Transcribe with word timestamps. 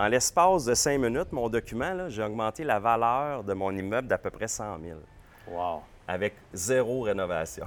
en 0.00 0.08
l'espace 0.08 0.64
de 0.64 0.72
cinq 0.72 0.98
minutes, 0.98 1.30
mon 1.30 1.50
document, 1.50 2.08
j'ai 2.08 2.22
augmenté 2.22 2.64
la 2.64 2.78
valeur 2.78 3.44
de 3.44 3.52
mon 3.52 3.70
immeuble 3.70 4.08
d'à 4.08 4.16
peu 4.16 4.30
près 4.30 4.48
100 4.48 4.78
000 4.82 4.98
Wow. 5.46 5.82
avec 6.08 6.32
zéro 6.54 7.02
rénovation. 7.02 7.66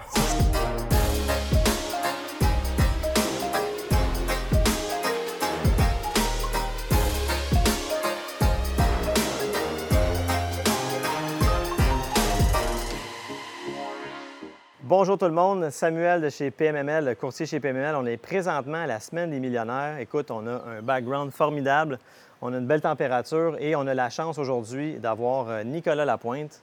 Bonjour 14.95 15.17
tout 15.17 15.25
le 15.25 15.31
monde, 15.31 15.71
Samuel 15.71 16.21
de 16.21 16.29
chez 16.29 16.51
PMML, 16.51 17.15
courtier 17.15 17.47
chez 17.47 17.59
PMML. 17.59 17.95
On 17.95 18.05
est 18.05 18.17
présentement 18.17 18.77
à 18.77 18.85
la 18.85 18.99
semaine 18.99 19.31
des 19.31 19.39
millionnaires. 19.39 19.97
Écoute, 19.97 20.29
on 20.29 20.45
a 20.45 20.51
un 20.51 20.81
background 20.83 21.31
formidable, 21.31 21.97
on 22.45 22.53
a 22.53 22.57
une 22.57 22.67
belle 22.67 22.81
température 22.81 23.55
et 23.59 23.75
on 23.75 23.87
a 23.87 23.93
la 23.93 24.09
chance 24.09 24.37
aujourd'hui 24.37 24.95
d'avoir 24.95 25.47
euh, 25.49 25.63
Nicolas 25.63 26.03
Lapointe, 26.03 26.61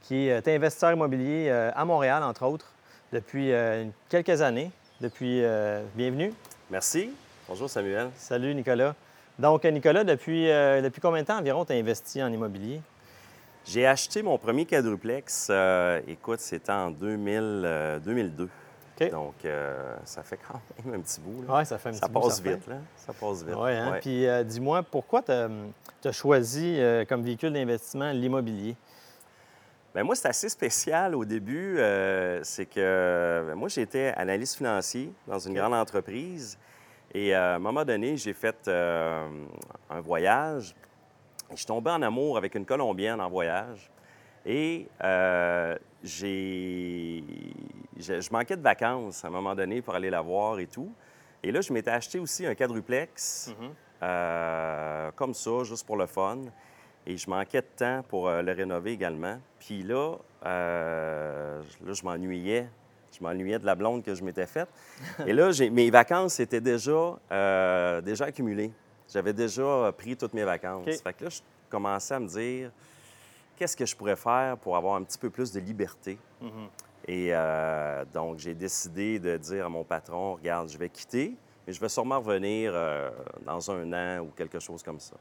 qui 0.00 0.28
est 0.28 0.48
investisseur 0.48 0.92
immobilier 0.92 1.48
euh, 1.50 1.70
à 1.74 1.84
Montréal, 1.84 2.22
entre 2.22 2.46
autres, 2.46 2.72
depuis 3.12 3.52
euh, 3.52 3.84
quelques 4.08 4.40
années. 4.40 4.70
Depuis, 5.00 5.44
bienvenue. 5.94 6.32
Merci. 6.70 7.10
Bonjour 7.46 7.70
Samuel. 7.70 8.08
Salut 8.16 8.52
Nicolas. 8.52 8.96
Donc, 9.38 9.64
Nicolas, 9.64 10.02
depuis, 10.02 10.50
euh, 10.50 10.82
depuis 10.82 11.00
combien 11.00 11.22
de 11.22 11.26
temps 11.26 11.38
environ 11.38 11.64
tu 11.64 11.72
as 11.72 11.76
investi 11.76 12.20
en 12.20 12.32
immobilier? 12.32 12.80
J'ai 13.64 13.86
acheté 13.86 14.22
mon 14.22 14.36
premier 14.36 14.64
quadruplex, 14.64 15.46
euh, 15.50 16.00
écoute, 16.08 16.40
c'était 16.40 16.72
en 16.72 16.90
2000, 16.90 17.62
euh, 17.64 17.98
2002. 18.00 18.48
Donc, 19.06 19.44
euh, 19.44 19.96
ça 20.04 20.22
fait 20.22 20.38
quand 20.38 20.60
même 20.84 20.96
un 20.96 21.02
petit 21.02 21.20
bout. 21.20 21.44
Oui, 21.48 21.64
ça 21.64 21.78
fait 21.78 21.90
un 21.90 21.92
petit 21.92 22.00
ça 22.00 22.08
bout, 22.08 22.20
passe 22.20 22.40
vite, 22.40 22.66
là. 22.66 22.76
Ça 22.96 23.12
passe 23.12 23.44
vite. 23.44 23.54
Oui, 23.56 23.70
hein? 23.72 23.92
Ouais. 23.92 24.00
Puis 24.00 24.26
euh, 24.26 24.42
dis-moi, 24.42 24.82
pourquoi 24.82 25.22
tu 25.22 25.32
as, 25.32 26.12
choisi 26.12 26.76
euh, 26.78 27.04
comme 27.04 27.22
véhicule 27.22 27.52
d'investissement 27.52 28.10
l'immobilier? 28.10 28.76
Ben, 29.94 30.02
moi, 30.04 30.14
c'est 30.14 30.28
assez 30.28 30.48
spécial 30.48 31.14
au 31.14 31.24
début. 31.24 31.78
c'est 32.42 32.66
que 32.66 33.44
ben, 33.46 33.54
moi, 33.54 33.68
j'étais 33.68 34.12
analyste 34.16 34.56
financier 34.56 35.12
dans 35.26 35.38
une 35.38 35.54
grande 35.54 35.74
entreprise. 35.74 36.58
Et 37.14 37.34
à 37.34 37.54
un 37.54 37.58
moment 37.58 37.84
donné, 37.84 38.16
j'ai 38.16 38.34
fait 38.34 38.68
un 38.68 40.00
voyage. 40.00 40.74
Et 41.50 41.52
je 41.52 41.56
suis 41.56 41.66
tombé 41.66 41.90
en 41.90 42.02
amour 42.02 42.36
avec 42.36 42.54
une 42.54 42.66
Colombienne 42.66 43.20
en 43.20 43.30
voyage. 43.30 43.90
Et 44.48 44.88
euh, 45.04 45.76
j'ai... 46.02 47.22
Je, 47.98 48.20
je 48.20 48.32
manquais 48.32 48.56
de 48.56 48.62
vacances 48.62 49.22
à 49.22 49.28
un 49.28 49.30
moment 49.30 49.54
donné 49.54 49.82
pour 49.82 49.94
aller 49.94 50.08
la 50.08 50.22
voir 50.22 50.58
et 50.58 50.66
tout. 50.66 50.90
Et 51.42 51.52
là, 51.52 51.60
je 51.60 51.70
m'étais 51.70 51.90
acheté 51.90 52.18
aussi 52.18 52.46
un 52.46 52.54
quadruplex, 52.54 53.52
euh, 54.02 55.10
comme 55.14 55.34
ça, 55.34 55.64
juste 55.64 55.86
pour 55.86 55.98
le 55.98 56.06
fun. 56.06 56.38
Et 57.06 57.16
je 57.18 57.28
manquais 57.28 57.60
de 57.60 57.66
temps 57.76 58.02
pour 58.08 58.28
euh, 58.28 58.40
le 58.40 58.52
rénover 58.52 58.92
également. 58.92 59.38
Puis 59.58 59.82
là, 59.82 60.16
là 60.42 61.60
je 61.86 62.02
m'ennuyais. 62.04 62.68
Je 63.12 63.22
m'ennuyais 63.22 63.58
de 63.58 63.66
la 63.66 63.74
blonde 63.74 64.02
que 64.02 64.14
je 64.14 64.24
m'étais 64.24 64.46
faite. 64.46 64.68
Et 65.26 65.34
là, 65.34 65.50
mes 65.70 65.90
vacances 65.90 66.40
étaient 66.40 66.60
déjà, 66.60 67.18
déjà 68.02 68.26
accumulées. 68.26 68.70
J'avais 69.12 69.32
déjà 69.32 69.92
pris 69.96 70.16
toutes 70.16 70.34
mes 70.34 70.44
vacances. 70.44 71.02
Fait 71.02 71.12
que 71.12 71.24
là, 71.24 71.30
je 71.30 71.40
commençais 71.68 72.14
à 72.14 72.20
me 72.20 72.28
dire, 72.28 72.70
qu'est-ce 73.58 73.76
que 73.76 73.84
je 73.84 73.96
pourrais 73.96 74.16
faire 74.16 74.56
pour 74.56 74.76
avoir 74.76 74.94
un 74.94 75.02
petit 75.02 75.18
peu 75.18 75.30
plus 75.30 75.52
de 75.52 75.58
liberté? 75.58 76.18
Et 77.06 77.30
euh, 77.32 78.04
donc, 78.12 78.38
j'ai 78.38 78.54
décidé 78.54 79.18
de 79.18 79.36
dire 79.36 79.66
à 79.66 79.68
mon 79.68 79.82
patron, 79.82 80.34
regarde, 80.34 80.68
je 80.68 80.78
vais 80.78 80.88
quitter, 80.88 81.36
mais 81.66 81.72
je 81.72 81.80
vais 81.80 81.88
sûrement 81.88 82.20
revenir 82.20 82.72
euh, 82.74 83.10
dans 83.44 83.70
un 83.70 83.92
an 83.92 84.20
ou 84.20 84.30
quelque 84.36 84.60
chose 84.60 84.82
comme 84.82 85.00
ça. 85.00 85.16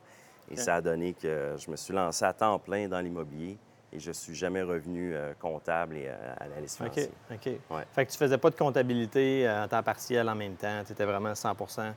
Et 0.52 0.56
ça 0.56 0.76
a 0.76 0.82
donné 0.82 1.14
que 1.14 1.56
je 1.58 1.70
me 1.70 1.76
suis 1.76 1.94
lancé 1.94 2.24
à 2.24 2.32
temps 2.32 2.58
plein 2.60 2.88
dans 2.88 3.02
l'immobilier 3.02 3.58
et 3.92 4.00
je 4.00 4.12
suis 4.12 4.36
jamais 4.36 4.62
revenu 4.62 5.14
euh, 5.14 5.34
comptable 5.40 5.98
et 5.98 6.08
euh, 6.08 6.34
à 6.38 6.48
la 6.48 6.62
liste 6.62 6.82
OK. 6.82 7.10
OK. 7.32 7.46
Ouais. 7.70 7.84
Fait 7.92 8.06
que 8.06 8.12
tu 8.12 8.18
faisais 8.18 8.38
pas 8.38 8.50
de 8.50 8.56
comptabilité 8.56 9.50
en 9.50 9.68
temps 9.68 9.84
partiel 9.84 10.30
en 10.30 10.36
même 10.36 10.56
temps. 10.56 10.84
Tu 10.86 10.94
étais 10.94 11.06
vraiment 11.06 11.34
100% 11.34 11.94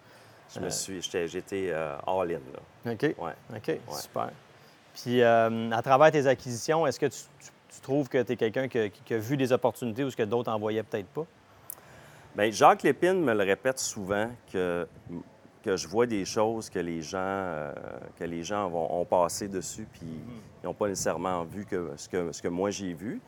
Je 0.55 0.61
me 0.61 0.71
suis, 0.71 1.01
j'étais, 1.03 1.73
all-in, 1.73 2.41
là. 2.87 2.93
OK. 2.93 3.03
Ouais. 3.19 3.35
OK, 3.57 3.81
super. 3.93 4.31
Puis, 5.03 5.23
euh, 5.23 5.71
à 5.71 5.83
travers 5.83 6.11
tes 6.11 6.27
acquisitions, 6.27 6.87
est-ce 6.87 6.99
que 7.01 7.07
tu, 7.07 7.19
tu- 7.39 7.51
tu 7.75 7.81
trouves 7.81 8.09
que 8.09 8.23
tu 8.23 8.33
es 8.33 8.37
quelqu'un 8.37 8.69
qui, 8.69 8.79
a- 8.79 8.89
qui 8.89 9.15
a 9.15 9.19
vu 9.19 9.37
des 9.37 9.53
opportunités 9.53 10.05
ou 10.05 10.11
ce 10.11 10.17
que 10.17 10.23
d'autres 10.25 10.51
en 10.53 10.59
voyaient 10.59 10.83
peut-être 10.83 11.07
pas? 11.09 11.25
Bien, 12.37 12.51
Jacques 12.51 12.83
Lépine 12.83 13.23
me 13.23 13.33
le 13.35 13.45
répète 13.45 13.79
souvent 13.79 14.29
que, 14.53 14.87
que 15.65 15.77
je 15.77 15.89
vois 15.89 16.07
des 16.07 16.25
choses 16.25 16.71
que 16.71 16.79
les 16.79 17.03
gens, 17.03 17.19
euh, 17.19 17.73
que 18.19 18.25
les 18.25 18.43
gens 18.43 18.69
vont, 18.69 19.01
ont 19.01 19.05
passé 19.05 19.49
dessus, 19.49 19.87
puis 19.93 20.03
ils 20.63 20.67
n'ont 20.67 20.75
pas 20.75 20.89
nécessairement 20.89 21.45
vu 21.45 21.65
que, 21.65 21.91
ce, 21.97 22.09
que, 22.09 22.33
ce 22.33 22.41
que 22.43 22.49
moi 22.49 22.71
j'ai 22.71 22.93
vu. 22.93 23.21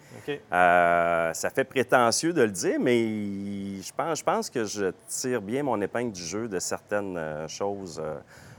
Euh, 0.53 1.33
ça 1.33 1.51
fait 1.51 1.65
prétentieux 1.65 2.33
de 2.33 2.43
le 2.43 2.51
dire, 2.51 2.79
mais 2.81 3.81
je 3.81 3.93
pense, 3.97 4.19
je 4.19 4.25
pense 4.25 4.51
que 4.51 4.65
je 4.65 4.93
tire 5.09 5.41
bien 5.43 5.63
mon 5.63 5.81
épingle 5.81 6.13
du 6.13 6.23
jeu 6.23 6.49
de 6.49 6.59
certaines 6.59 7.19
choses, 7.49 8.01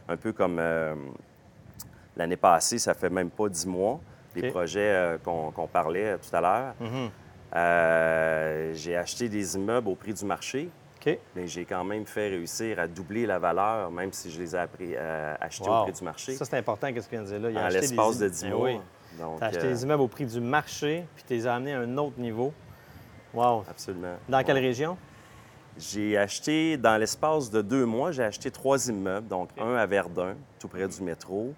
un 0.08 0.18
peu 0.18 0.34
comme 0.34 0.60
l'année 2.18 2.38
passée, 2.38 2.78
ça 2.80 2.94
fait 2.94 3.10
même 3.10 3.30
pas 3.30 3.50
dix 3.50 3.66
mois, 3.68 4.00
les 4.36 4.50
projets 4.50 4.80
euh, 4.94 5.18
qu'on 5.18 5.68
parlait 5.72 6.18
tout 6.18 6.36
à 6.36 6.42
l'heure. 6.42 6.74
Mhm. 6.80 7.10
Euh, 7.56 8.72
j'ai 8.74 8.96
acheté 8.98 9.30
des 9.30 9.56
immeubles 9.56 9.88
au 9.90 9.96
prix 9.96 10.14
du 10.14 10.26
marché, 10.26 10.70
mais 11.36 11.48
j'ai 11.48 11.66
quand 11.66 11.84
même 11.84 12.06
fait 12.06 12.30
réussir 12.30 12.80
à 12.80 12.88
doubler 12.88 13.26
la 13.26 13.38
valeur, 13.38 13.92
même 13.92 14.12
si 14.14 14.32
je 14.32 14.40
les 14.40 14.56
ai 14.56 14.60
appris- 14.60 14.96
euh, 14.96 15.36
achetés 15.40 15.70
Wow. 15.70 15.82
au 15.82 15.84
prix 15.84 15.92
du 15.94 16.04
marché, 16.04 16.34
Ça, 16.36 16.46
c'est 16.46 16.58
important, 16.58 16.92
qu'est-ce 16.94 17.08
que 17.10 17.16
tu 17.16 17.22
viens 17.22 17.24
de 17.24 17.28
dire 17.28 17.40
là? 17.42 17.50
Il 17.52 17.58
a 17.58 17.70
des 17.70 17.82
l'espace 17.82 18.18
de 18.20 18.26
im- 18.26 18.30
10 18.30 18.44
Ben 18.44 18.50
mois. 18.54 18.66
oui. 18.70 18.80
Tu 19.38 19.44
as 19.44 19.48
acheté 19.48 19.66
euh, 19.66 19.70
des 19.70 19.84
immeubles 19.84 20.02
au 20.02 20.08
prix 20.08 20.26
du 20.26 20.40
marché, 20.40 21.06
puis 21.16 21.24
tu 21.28 21.34
les 21.34 21.46
as 21.46 21.56
amenés 21.56 21.74
à 21.74 21.80
un 21.82 21.98
autre 21.98 22.18
niveau. 22.20 22.52
Wow. 23.34 23.64
Absolument. 23.70 24.16
Dans 24.30 24.44
quelle 24.44 24.58
région? 24.60 24.98
J'ai 25.78 26.18
acheté, 26.18 26.78
dans 26.78 26.98
l'espace 26.98 27.50
de 27.52 27.62
deux 27.62 27.86
mois, 27.86 28.12
j'ai 28.12 28.24
acheté 28.24 28.50
trois 28.52 28.88
immeubles, 28.88 29.28
donc 29.28 29.50
un 29.60 29.76
à 29.76 29.86
Verdun, 29.86 30.36
tout 30.60 30.68
près 30.68 30.88
du 30.88 31.02
métro. 31.02 31.54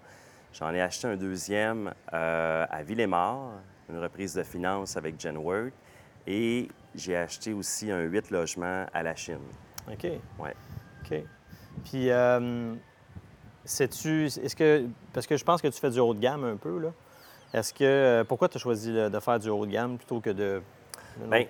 J'en 0.57 0.73
ai 0.73 0.81
acheté 0.81 1.07
un 1.07 1.17
deuxième 1.17 1.93
euh, 2.13 2.65
à 2.69 2.81
Villemort, 2.83 3.51
une 3.89 3.99
reprise 3.99 4.33
de 4.35 4.43
finances 4.43 4.95
avec 4.95 5.19
Genworth. 5.19 5.73
Et 6.27 6.69
j'ai 6.95 7.15
acheté 7.17 7.51
aussi 7.53 7.91
un 7.91 8.01
huit 8.01 8.31
logements 8.31 8.85
à 8.93 9.03
la 9.03 9.15
Chine. 9.15 9.37
OK. 9.91 10.03
Ouais. 10.39 10.55
OK. 11.03 11.17
Puis, 11.83 12.09
euh, 12.09 12.73
sais-tu, 13.65 14.25
est-ce 14.27 14.55
que, 14.55 14.85
parce 15.13 15.27
que 15.27 15.35
je 15.37 15.43
pense 15.43 15.61
que 15.61 15.67
tu 15.67 15.79
fais 15.79 15.89
du 15.89 15.99
haut 15.99 16.13
de 16.13 16.19
gamme 16.19 16.45
un 16.45 16.55
peu, 16.55 16.79
là. 16.79 16.89
Est-ce 17.53 17.73
que, 17.73 17.83
euh, 17.83 18.23
pourquoi 18.23 18.49
tu 18.49 18.57
as 18.57 18.61
choisi 18.61 18.91
de 18.93 19.19
faire 19.19 19.39
du 19.39 19.49
haut 19.49 19.65
de 19.65 19.71
gamme 19.71 19.97
plutôt 19.97 20.19
que 20.19 20.29
de. 20.29 20.61
de- 21.17 21.27
Bien, 21.29 21.45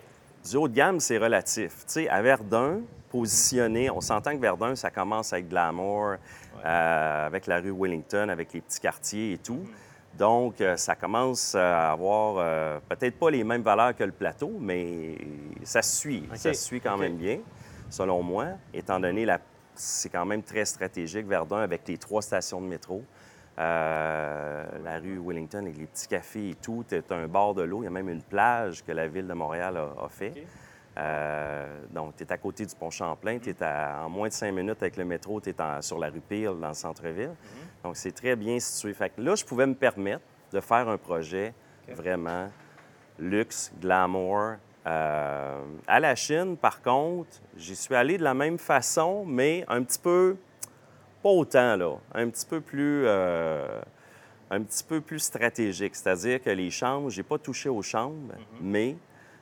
du 0.50 0.58
haut 0.58 0.68
de 0.68 0.74
gamme, 0.74 1.00
c'est 1.00 1.18
relatif. 1.18 1.86
Tu 1.86 1.94
sais, 1.94 2.10
à 2.10 2.22
Verdun, 2.22 2.82
on 3.18 4.02
s'entend 4.02 4.32
que 4.32 4.42
Verdun, 4.42 4.76
ça 4.76 4.90
commence 4.92 5.34
avec 5.34 5.50
Glamour, 5.50 6.16
euh, 6.66 7.26
avec 7.28 7.48
la 7.48 7.60
rue 7.60 7.72
Wellington, 7.72 8.30
avec 8.30 8.54
les 8.54 8.62
petits 8.62 8.80
quartiers 8.80 9.34
et 9.34 9.38
tout. 9.38 9.66
Donc, 10.18 10.62
euh, 10.62 10.78
ça 10.78 10.96
commence 10.96 11.56
à 11.56 11.92
avoir 11.92 12.36
euh, 12.38 12.80
peut-être 12.88 13.20
pas 13.20 13.30
les 13.30 13.44
mêmes 13.44 13.62
valeurs 13.64 13.96
que 13.96 14.04
le 14.04 14.14
plateau, 14.14 14.52
mais 14.60 15.18
ça 15.64 15.82
suit. 15.82 16.28
Ça 16.36 16.54
se 16.54 16.64
suit 16.64 16.80
quand 16.80 16.98
même 16.98 17.18
bien, 17.18 17.40
selon 17.90 18.24
moi, 18.24 18.48
étant 18.74 19.00
donné 19.00 19.26
la... 19.26 19.40
c'est 19.74 20.10
quand 20.10 20.26
même 20.26 20.44
très 20.44 20.66
stratégique, 20.66 21.28
Verdun, 21.28 21.60
avec 21.60 21.82
les 21.88 21.98
trois 21.98 22.22
stations 22.22 22.62
de 22.62 22.68
métro. 22.68 23.04
Euh, 23.58 24.66
la 24.84 25.00
rue 25.00 25.18
Wellington 25.18 25.60
avec 25.60 25.78
les 25.78 25.86
petits 25.86 26.08
cafés 26.10 26.50
et 26.50 26.56
tout. 26.56 26.84
Tu 26.90 27.02
un 27.14 27.28
bord 27.28 27.54
de 27.54 27.62
l'eau. 27.62 27.84
Il 27.84 27.86
y 27.86 27.88
a 27.88 27.92
même 27.92 28.10
une 28.10 28.22
plage 28.22 28.84
que 28.84 28.92
la 28.92 29.08
ville 29.08 29.28
de 29.28 29.34
Montréal 29.34 29.78
a, 29.78 30.04
a 30.04 30.10
fait. 30.10 30.34
Euh, 30.98 31.82
donc, 31.92 32.16
tu 32.16 32.24
es 32.24 32.32
à 32.32 32.38
côté 32.38 32.66
du 32.66 32.74
pont 32.76 32.90
Champlain. 32.90 33.40
Tu 33.40 33.50
es 33.50 33.64
en 33.64 34.10
moins 34.10 34.28
de 34.28 34.34
cinq 34.34 34.52
minutes 34.52 34.82
avec 34.82 34.98
le 34.98 35.06
métro. 35.06 35.42
Tu 35.42 35.50
es 35.50 35.82
sur 35.82 36.00
la 36.00 36.10
rue 36.10 36.22
Peel, 36.22 36.58
dans 36.60 36.70
le 36.70 36.74
centre-ville. 36.74 37.36
Donc, 37.84 37.98
c'est 37.98 38.14
très 38.14 38.36
bien 38.36 38.60
situé. 38.60 38.94
Fait 38.94 39.10
que 39.10 39.22
là, 39.22 39.36
je 39.36 39.46
pouvais 39.46 39.68
me 39.68 39.76
permettre 39.76 40.24
de 40.52 40.60
faire 40.60 40.88
un 40.88 40.98
projet 40.98 41.54
vraiment 41.90 42.50
luxe, 43.20 43.72
glamour. 43.80 44.56
Euh, 44.88 45.64
à 45.88 46.00
la 46.00 46.16
Chine, 46.16 46.58
par 46.58 46.82
contre, 46.82 47.42
j'y 47.58 47.76
suis 47.76 47.96
allé 47.96 48.18
de 48.18 48.24
la 48.24 48.34
même 48.34 48.60
façon, 48.60 49.26
mais 49.26 49.66
un 49.68 49.84
petit 49.84 50.00
peu, 50.00 50.38
pas 51.24 51.30
autant, 51.30 51.76
là, 51.76 51.96
un 52.14 52.30
petit 52.30 52.46
peu 52.46 52.62
plus, 52.62 53.04
euh, 53.06 53.82
un 54.52 54.62
petit 54.62 54.84
peu 54.84 55.02
plus 55.02 55.20
stratégique. 55.20 55.96
C'est-à-dire 55.96 56.42
que 56.42 56.52
les 56.52 56.70
chambres, 56.70 57.10
j'ai 57.10 57.24
pas 57.24 57.40
touché 57.40 57.68
aux 57.68 57.82
chambres, 57.82 58.36
mais 58.62 58.96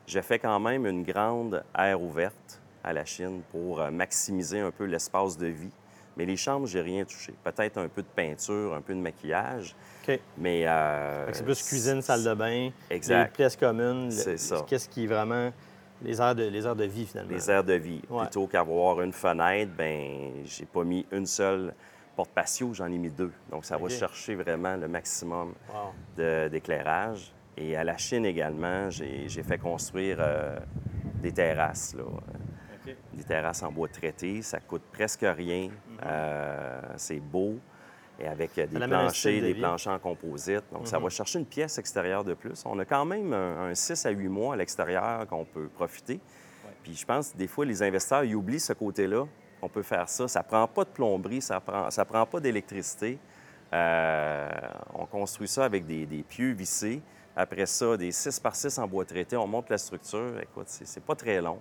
j'ai 0.07 0.21
fait 0.21 0.39
quand 0.39 0.59
même 0.59 0.85
une 0.85 1.03
grande 1.03 1.63
aire 1.77 2.01
ouverte 2.01 2.61
à 2.83 2.93
la 2.93 3.05
Chine 3.05 3.41
pour 3.51 3.79
euh, 3.81 3.91
maximiser 3.91 4.59
un 4.59 4.71
peu 4.71 4.83
l'espace 4.85 5.37
de 5.37 5.47
vie. 5.47 5.71
Mais 6.15 6.25
les 6.25 6.35
chambres, 6.37 6.67
j'ai 6.67 6.81
rien 6.81 7.05
touché. 7.05 7.33
Peut-être 7.43 7.77
un 7.79 7.87
peu 7.87 8.01
de 8.03 8.07
peinture, 8.07 8.75
un 8.75 8.81
peu 8.81 8.93
de 8.93 8.99
maquillage, 8.99 9.75
OK. 10.07 10.19
mais... 10.37 10.67
euh, 10.67 11.31
c'est 11.33 11.43
plus 11.43 11.63
cuisine, 11.63 12.01
salle 12.03 12.23
de 12.23 12.33
bain, 12.35 12.69
Exact. 12.91 13.23
les 13.23 13.31
pièces 13.31 13.55
communes. 13.55 14.11
C'est 14.11 14.37
ça. 14.37 14.63
Qu'est-ce 14.67 14.87
qui 14.89 15.05
est 15.05 15.07
vraiment 15.07 15.51
les 16.03 16.19
heures 16.21 16.35
de, 16.35 16.43
les 16.43 16.65
heures 16.67 16.75
de 16.75 16.83
vie, 16.83 17.07
finalement. 17.07 17.31
les 17.31 17.49
aires 17.49 17.63
de 17.63 17.73
vie. 17.73 18.01
Ouais. 18.09 18.23
Plutôt 18.23 18.45
qu'avoir 18.45 19.01
une 19.01 19.13
fenêtre, 19.13 19.71
ben 19.75 20.33
j'ai 20.45 20.65
pas 20.65 20.83
mis 20.83 21.03
une 21.11 21.25
seule 21.25 21.73
porte 22.15 22.29
patio, 22.29 22.73
j'en 22.73 22.91
ai 22.91 22.97
mis 22.99 23.09
deux. 23.09 23.31
Donc, 23.49 23.65
ça 23.65 23.77
va 23.77 23.89
chercher 23.89 24.35
vraiment 24.35 24.75
le 24.75 24.87
maximum 24.87 25.53
Wow. 25.73 25.93
d'éclairage. 26.49 27.31
Et 27.57 27.75
à 27.75 27.83
la 27.83 27.97
Chine 27.97 28.25
également, 28.25 28.89
j'ai 28.89 29.43
fait 29.43 29.57
construire 29.57 30.17
euh, 30.19 30.57
des 31.21 31.31
terrasses. 31.31 31.95
Là. 31.95 32.03
Des 33.13 33.23
terrasses 33.23 33.63
en 33.63 33.71
bois 33.71 33.87
traité. 33.87 34.41
Ça 34.41 34.59
coûte 34.59 34.83
presque 34.91 35.23
rien. 35.23 35.69
Euh, 36.05 36.81
c'est 36.97 37.19
beau. 37.19 37.59
Et 38.19 38.27
avec 38.27 38.57
euh, 38.57 38.67
des 38.67 38.79
planchers, 38.79 39.41
de 39.41 39.47
des 39.47 39.55
planchers 39.55 39.93
en 39.93 39.99
composite. 39.99 40.63
Donc, 40.71 40.87
ça 40.87 40.99
va 40.99 41.09
chercher 41.09 41.39
une 41.39 41.45
pièce 41.45 41.77
extérieure 41.77 42.23
de 42.23 42.33
plus. 42.33 42.63
On 42.65 42.77
a 42.79 42.85
quand 42.85 43.05
même 43.05 43.33
un, 43.33 43.69
un 43.69 43.75
6 43.75 44.05
à 44.05 44.09
8 44.09 44.27
mois 44.27 44.53
à 44.53 44.57
l'extérieur 44.57 45.27
qu'on 45.27 45.45
peut 45.45 45.67
profiter. 45.67 46.19
Puis 46.83 46.95
je 46.95 47.05
pense 47.05 47.31
que 47.31 47.37
des 47.37 47.47
fois, 47.47 47.65
les 47.65 47.81
investisseurs, 47.81 48.23
ils 48.23 48.35
oublient 48.35 48.59
ce 48.59 48.73
côté-là. 48.73 49.25
On 49.61 49.69
peut 49.69 49.81
faire 49.81 50.09
ça. 50.09 50.27
Ça 50.27 50.43
prend 50.43 50.67
pas 50.67 50.83
de 50.83 50.89
plomberie, 50.89 51.41
ça 51.41 51.59
prend, 51.59 51.89
ça 51.89 52.03
prend 52.03 52.25
pas 52.25 52.39
d'électricité. 52.39 53.17
Euh, 53.73 54.49
on 54.93 55.05
construit 55.05 55.47
ça 55.47 55.65
avec 55.65 55.85
des, 55.85 56.05
des 56.05 56.21
pieux 56.21 56.51
vissés. 56.51 57.01
Après 57.35 57.65
ça, 57.65 57.97
des 57.97 58.11
6 58.11 58.39
par 58.39 58.55
6 58.55 58.77
en 58.77 58.87
bois 58.87 59.05
traité. 59.05 59.35
On 59.35 59.47
monte 59.47 59.69
la 59.69 59.77
structure. 59.77 60.39
Écoute, 60.41 60.67
c'est 60.67 61.03
pas 61.03 61.15
très 61.15 61.41
long. 61.41 61.59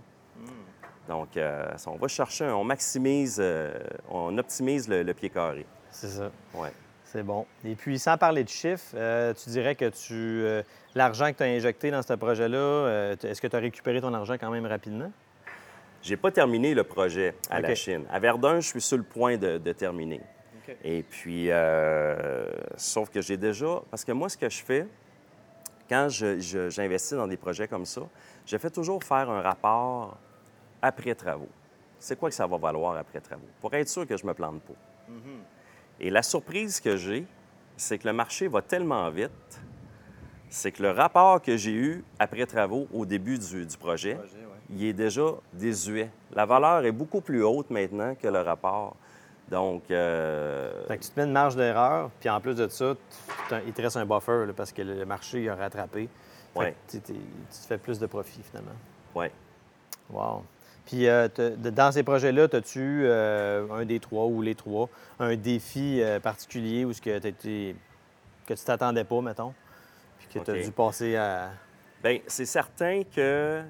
Donc, 1.08 1.36
euh, 1.36 1.66
on 1.86 1.96
va 1.96 2.08
chercher, 2.08 2.44
on 2.46 2.64
maximise, 2.64 3.38
euh, 3.40 3.72
on 4.08 4.36
optimise 4.38 4.88
le, 4.88 5.02
le 5.02 5.14
pied 5.14 5.30
carré. 5.30 5.66
C'est 5.90 6.08
ça. 6.08 6.30
Ouais. 6.54 6.70
C'est 7.04 7.22
bon. 7.22 7.44
Et 7.64 7.74
puis, 7.74 7.98
sans 7.98 8.16
parler 8.16 8.44
de 8.44 8.48
chiffres, 8.48 8.94
euh, 8.94 9.34
tu 9.34 9.50
dirais 9.50 9.74
que 9.74 9.88
tu 9.90 10.44
l'argent 10.94 11.30
que 11.32 11.38
tu 11.38 11.42
as 11.42 11.46
injecté 11.46 11.90
dans 11.90 12.02
ce 12.02 12.14
projet-là, 12.14 13.14
est-ce 13.22 13.40
que 13.40 13.46
tu 13.46 13.56
as 13.56 13.58
récupéré 13.58 14.00
ton 14.00 14.14
argent 14.14 14.34
quand 14.34 14.50
même 14.50 14.66
rapidement? 14.66 15.10
J'ai 16.02 16.16
pas 16.16 16.30
terminé 16.30 16.74
le 16.74 16.84
projet 16.84 17.34
à 17.50 17.60
la. 17.60 17.74
Chine. 17.74 18.04
À 18.10 18.19
Verdun, 18.19 18.60
je 18.60 18.69
suis 18.69 18.80
sur 18.80 18.96
le 18.96 19.02
point 19.02 19.36
de, 19.36 19.58
de 19.58 19.72
terminer. 19.72 20.20
Et 20.84 21.02
puis, 21.02 21.50
sauf 22.76 23.10
que 23.10 23.20
j'ai 23.20 23.36
déjà... 23.36 23.82
Parce 23.90 24.04
que 24.04 24.12
moi, 24.12 24.28
ce 24.28 24.38
que 24.38 24.48
je 24.48 24.62
fais, 24.62 24.86
quand 25.93 26.09
j'investis 26.09 27.12
dans 27.19 27.29
des 27.29 27.37
projets 27.37 27.69
comme 27.69 27.85
ça, 27.85 28.00
je 28.47 28.56
fais 28.56 28.71
toujours 28.71 29.05
faire 29.05 29.29
un 29.29 29.43
rapport 29.43 30.17
après 30.81 31.15
travaux. 31.15 31.50
C'est 31.99 32.19
quoi 32.19 32.31
que 32.31 32.35
ça 32.35 32.47
va 32.47 32.56
valoir 32.56 32.97
après 32.97 33.21
travaux? 33.21 33.47
Pour 33.61 33.75
être 33.75 33.91
sûr 33.91 34.06
que 34.06 34.17
je 34.17 34.27
me 34.27 34.33
plante 34.33 34.62
pas. 34.62 34.73
Et 36.00 36.09
la 36.09 36.23
surprise 36.23 36.81
que 36.81 36.97
j'ai, 36.97 37.27
c'est 37.77 37.99
que 37.99 38.09
le 38.09 38.15
marché 38.15 38.49
va 38.49 38.62
tellement 38.62 39.11
vite, 39.11 39.61
c'est 40.49 40.73
que 40.73 40.83
le 40.83 40.93
rapport 40.93 41.43
que 41.43 41.59
j'ai 41.59 41.73
eu 41.73 42.05
après 42.19 42.47
travaux 42.47 42.89
au 42.91 43.05
début 43.05 43.39
du, 43.39 43.67
du 43.67 43.77
projet, 43.77 44.19
il 44.71 44.85
est 44.85 44.94
déjà 44.94 45.27
désuet. 45.53 46.09
La 46.35 46.47
valeur 46.47 46.87
est 46.87 46.93
beaucoup 46.93 47.21
plus 47.21 47.44
haute 47.44 47.69
maintenant 47.69 48.15
que 48.15 48.29
le 48.29 48.41
rapport. 48.41 48.97
Donc, 49.50 49.83
euh, 49.91 50.87
Fait 50.89 50.97
que 50.99 51.03
tu 51.03 51.11
te 51.11 51.21
mets 51.21 51.27
une 51.27 51.33
marge 51.33 51.56
d'erreur, 51.56 52.11
puis 52.21 52.29
en 52.31 52.41
plus 52.41 52.55
de 52.55 52.67
ça, 52.69 52.94
tu- 53.49 53.55
il 53.67 53.73
te 53.73 53.83
reste 53.83 53.97
un 53.99 54.06
buffer 54.06 54.47
là, 54.47 54.53
parce 54.56 54.73
que 54.73 54.81
le 54.83 55.05
marché 55.05 55.43
il 55.43 55.49
a 55.50 55.55
rattrapé. 55.56 56.09
Ouais. 56.55 56.75
tu 56.89 57.00
te 57.00 57.12
fais 57.67 57.79
plus 57.79 57.99
de 57.99 58.06
profit 58.06 58.41
finalement. 58.43 58.73
ouais. 59.15 59.31
Wow. 60.11 60.44
Puis 60.85 61.06
euh, 61.09 61.29
dans 61.56 61.93
ces 61.93 62.03
projets-là, 62.03 62.49
as-tu 62.53 63.03
euh, 63.05 63.67
un 63.73 63.85
des 63.87 64.00
trois 64.00 64.27
ou 64.27 64.43
les 64.43 64.55
trois, 64.55 64.89
un 65.21 65.37
défi 65.37 66.03
particulier 66.23 66.85
où 66.85 66.93
ce 66.93 67.00
que, 67.00 67.19
tu 67.31 67.75
t'attendais 68.67 69.05
pas, 69.05 69.21
mettons, 69.23 69.55
puis 70.19 70.27
que 70.41 70.44
tu 70.44 70.50
as 70.50 70.62
dû 70.62 70.71
passer 70.73 71.17
à. 71.17 71.50
Bien, 72.03 72.19
c'est 72.27 72.44
certain 72.47 73.03
que 73.05 73.62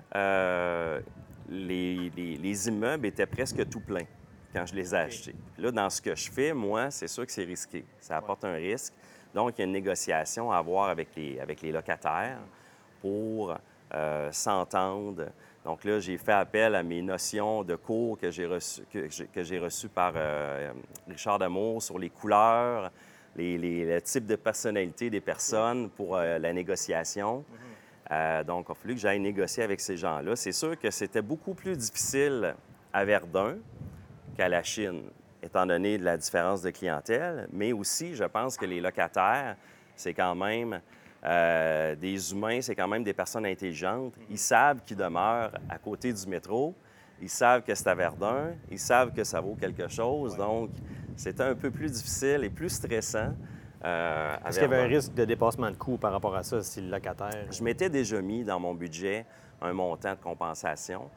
les, 1.50 2.10
les- 2.16 2.36
les 2.36 2.68
immeubles 2.68 3.06
étaient 3.06 3.26
presque 3.26 3.68
tout 3.68 3.80
pleins 3.80 4.06
quand 4.52 4.66
je 4.66 4.74
les 4.74 4.94
ai 4.94 4.98
achetés. 4.98 5.34
Puis 5.54 5.62
là, 5.62 5.70
dans 5.70 5.88
ce 5.90 6.00
que 6.02 6.14
je 6.14 6.30
fais, 6.30 6.52
moi, 6.52 6.90
c'est 6.90 7.08
sûr 7.08 7.24
que 7.26 7.32
c'est 7.32 7.44
risqué. 7.44 7.84
Ça 8.00 8.16
apporte 8.16 8.44
un 8.44 8.54
risque. 8.54 8.92
Donc, 9.34 9.54
il 9.56 9.60
y 9.60 9.62
a 9.62 9.64
une 9.66 9.72
négociation 9.72 10.52
à 10.52 10.58
avoir 10.58 10.88
avec 10.90 11.08
les, 11.16 11.40
avec 11.40 11.62
les 11.62 11.72
locataires 11.72 12.38
pour 13.00 13.54
euh, 13.94 14.30
s'entendre. 14.32 15.26
Donc 15.64 15.84
là, 15.84 16.00
j'ai 16.00 16.18
fait 16.18 16.32
appel 16.32 16.74
à 16.74 16.82
mes 16.82 17.02
notions 17.02 17.62
de 17.62 17.76
cours 17.76 18.18
que 18.18 18.30
j'ai 18.30 18.46
reçues 18.46 18.82
que 18.92 19.58
reçues 19.60 19.88
par 19.88 20.12
euh, 20.16 20.72
Richard 21.08 21.38
Damour 21.38 21.82
sur 21.82 21.98
les 21.98 22.10
couleurs, 22.10 22.90
les, 23.36 23.56
les- 23.56 23.84
le 23.86 24.02
type 24.02 24.26
de 24.26 24.36
personnalité 24.36 25.08
des 25.08 25.20
personnes 25.20 25.88
pour 25.90 26.16
euh, 26.16 26.38
la 26.38 26.52
négociation. 26.52 27.44
Euh, 28.10 28.44
donc, 28.44 28.66
il 28.68 28.72
a 28.72 28.74
fallu 28.74 28.94
que 28.94 29.00
j'aille 29.00 29.20
négocier 29.20 29.62
avec 29.62 29.80
ces 29.80 29.96
gens-là. 29.96 30.36
C'est 30.36 30.52
sûr 30.52 30.78
que 30.78 30.90
c'était 30.90 31.22
beaucoup 31.22 31.54
plus 31.54 31.76
difficile 31.76 32.54
à 32.92 33.04
Verdun 33.04 33.56
qu'à 34.36 34.48
la 34.48 34.62
Chine, 34.62 35.02
étant 35.42 35.66
donné 35.66 35.98
de 35.98 36.04
la 36.04 36.16
différence 36.16 36.62
de 36.62 36.70
clientèle, 36.70 37.48
mais 37.52 37.72
aussi, 37.72 38.14
je 38.14 38.24
pense 38.24 38.56
que 38.56 38.64
les 38.64 38.80
locataires, 38.80 39.56
c'est 39.96 40.14
quand 40.14 40.34
même 40.34 40.80
euh, 41.24 41.94
des 41.96 42.32
humains, 42.32 42.60
c'est 42.60 42.74
quand 42.74 42.88
même 42.88 43.04
des 43.04 43.12
personnes 43.12 43.46
intelligentes. 43.46 44.14
Ils 44.30 44.38
savent 44.38 44.80
qu'ils 44.84 44.96
demeurent 44.96 45.52
à 45.68 45.78
côté 45.78 46.12
du 46.12 46.26
métro, 46.26 46.74
ils 47.20 47.28
savent 47.28 47.62
que 47.62 47.74
c'est 47.74 47.88
à 47.88 47.94
Verdun, 47.94 48.52
ils 48.70 48.78
savent 48.78 49.12
que 49.12 49.22
ça 49.24 49.40
vaut 49.40 49.54
quelque 49.54 49.88
chose. 49.88 50.36
Donc, 50.36 50.70
c'était 51.16 51.44
un 51.44 51.54
peu 51.54 51.70
plus 51.70 51.90
difficile 51.92 52.42
et 52.44 52.50
plus 52.50 52.70
stressant. 52.70 53.32
euh, 53.84 54.36
Est-ce 54.46 54.58
qu'il 54.58 54.70
y 54.70 54.72
avait 54.74 54.82
un 54.84 54.86
risque 54.88 55.14
de 55.14 55.24
dépassement 55.24 55.70
de 55.70 55.76
coût 55.76 55.96
par 55.98 56.12
rapport 56.12 56.34
à 56.34 56.42
ça 56.42 56.62
si 56.62 56.80
le 56.80 56.88
locataire. 56.88 57.46
Je 57.50 57.62
m'étais 57.62 57.88
déjà 57.90 58.20
mis 58.20 58.42
dans 58.44 58.58
mon 58.58 58.74
budget 58.74 59.26
un 59.60 59.72
montant 59.72 60.14
de 60.14 60.20
compensation. 60.20 61.08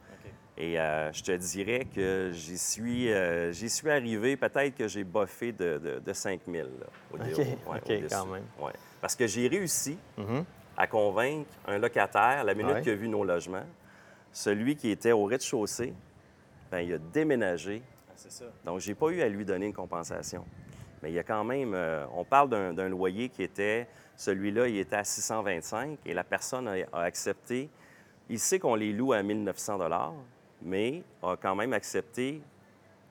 Et 0.58 0.80
euh, 0.80 1.12
je 1.12 1.22
te 1.22 1.32
dirais 1.34 1.86
que 1.94 2.30
j'y 2.34 2.58
suis, 2.58 3.12
euh, 3.12 3.52
j'y 3.52 3.70
suis 3.70 3.90
arrivé, 3.90 4.38
peut-être 4.38 4.74
que 4.76 4.88
j'ai 4.88 5.04
boffé 5.04 5.52
de, 5.52 5.78
de, 5.78 6.00
de 6.00 6.14
5 6.14 6.42
000 6.50 6.68
là, 6.80 6.86
au 7.12 7.16
OK, 7.16 7.38
ouais, 7.38 8.04
quand 8.10 8.26
même. 8.28 8.44
Ouais. 8.60 8.72
Parce 9.02 9.16
que 9.16 9.28
j'ai 9.28 9.48
réussi 9.50 9.98
Mhm. 10.18 10.46
à 10.78 10.88
convaincre 10.88 11.50
un 11.68 11.78
locataire, 11.78 12.44
la 12.46 12.54
minute 12.54 12.74
Ouais. 12.76 12.82
qu'il 12.82 12.92
a 12.94 12.96
vu 12.96 13.10
nos 13.10 13.26
logements, 13.26 13.66
celui 14.32 14.78
qui 14.78 14.92
était 14.92 15.12
au 15.12 15.26
rez-de-chaussée, 15.26 15.94
ben, 16.72 16.80
il 16.80 16.94
a 16.94 16.98
déménagé. 17.00 17.82
c'est 18.16 18.32
ça. 18.32 18.46
Donc, 18.64 18.80
j'ai 18.80 18.96
pas 18.96 19.08
eu 19.10 19.22
à 19.22 19.28
lui 19.28 19.44
donner 19.44 19.66
une 19.68 19.74
compensation. 19.74 20.46
Mais 21.04 21.12
il 21.12 21.16
y 21.16 21.20
a 21.20 21.24
quand 21.24 21.44
même, 21.44 21.74
euh, 21.74 22.06
on 22.16 22.24
parle 22.24 22.50
d'un, 22.50 22.72
d'un 22.74 22.88
loyer 22.88 23.28
qui 23.28 23.44
était, 23.44 23.88
celui-là, 24.16 24.70
il 24.70 24.78
était 24.78 24.96
à 24.96 25.04
625 25.04 26.00
et 26.06 26.14
la 26.14 26.24
personne 26.24 26.68
a, 26.70 26.76
a 26.94 27.02
accepté. 27.02 27.70
Il 28.30 28.40
sait 28.40 28.58
qu'on 28.58 28.76
les 28.76 28.94
loue 28.94 29.12
à 29.14 29.22
1900 29.22 29.78
mais 30.62 31.04
a 31.22 31.36
quand 31.36 31.56
même 31.56 31.74
accepté 31.74 32.42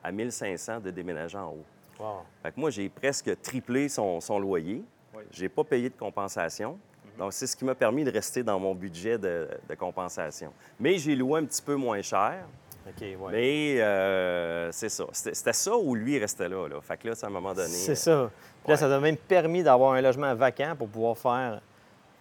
à 0.03 0.11
1500 0.11 0.79
de 0.81 0.91
déménager 0.91 1.37
en 1.37 1.49
haut. 1.49 1.65
Wow. 1.99 2.23
Fait 2.43 2.51
que 2.51 2.59
moi, 2.59 2.69
j'ai 2.69 2.89
presque 2.89 3.41
triplé 3.41 3.89
son, 3.89 4.19
son 4.19 4.39
loyer. 4.39 4.83
Oui. 5.15 5.23
J'ai 5.31 5.49
pas 5.49 5.63
payé 5.63 5.89
de 5.89 5.95
compensation. 5.95 6.77
Donc, 7.17 7.31
c'est 7.33 7.47
ce 7.47 7.55
qui 7.55 7.63
m'a 7.63 7.75
permis 7.75 8.03
de 8.03 8.11
rester 8.11 8.43
dans 8.43 8.59
mon 8.59 8.75
budget 8.75 9.17
de, 9.17 9.47
de 9.69 9.75
compensation. 9.75 10.51
Mais 10.79 10.97
j'ai 10.97 11.15
loué 11.15 11.39
un 11.39 11.45
petit 11.45 11.61
peu 11.61 11.75
moins 11.75 12.01
cher. 12.01 12.45
OK, 12.87 13.01
ouais. 13.01 13.31
Mais 13.31 13.81
euh, 13.81 14.71
c'est 14.71 14.89
ça. 14.89 15.05
C'était 15.11 15.53
ça 15.53 15.75
où 15.75 15.95
lui 15.95 16.19
restait 16.19 16.49
là, 16.49 16.67
là. 16.67 16.81
Fait 16.81 16.97
que 16.97 17.07
là, 17.07 17.13
à 17.19 17.25
un 17.25 17.29
moment 17.29 17.53
donné. 17.53 17.69
C'est 17.69 17.95
ça. 17.95 18.29
Puis 18.63 18.67
là, 18.67 18.73
ouais. 18.73 18.79
ça 18.79 18.87
t'a 18.87 18.99
même 18.99 19.17
permis 19.17 19.63
d'avoir 19.63 19.93
un 19.93 20.01
logement 20.01 20.35
vacant 20.35 20.75
pour 20.77 20.89
pouvoir 20.89 21.17
faire 21.17 21.61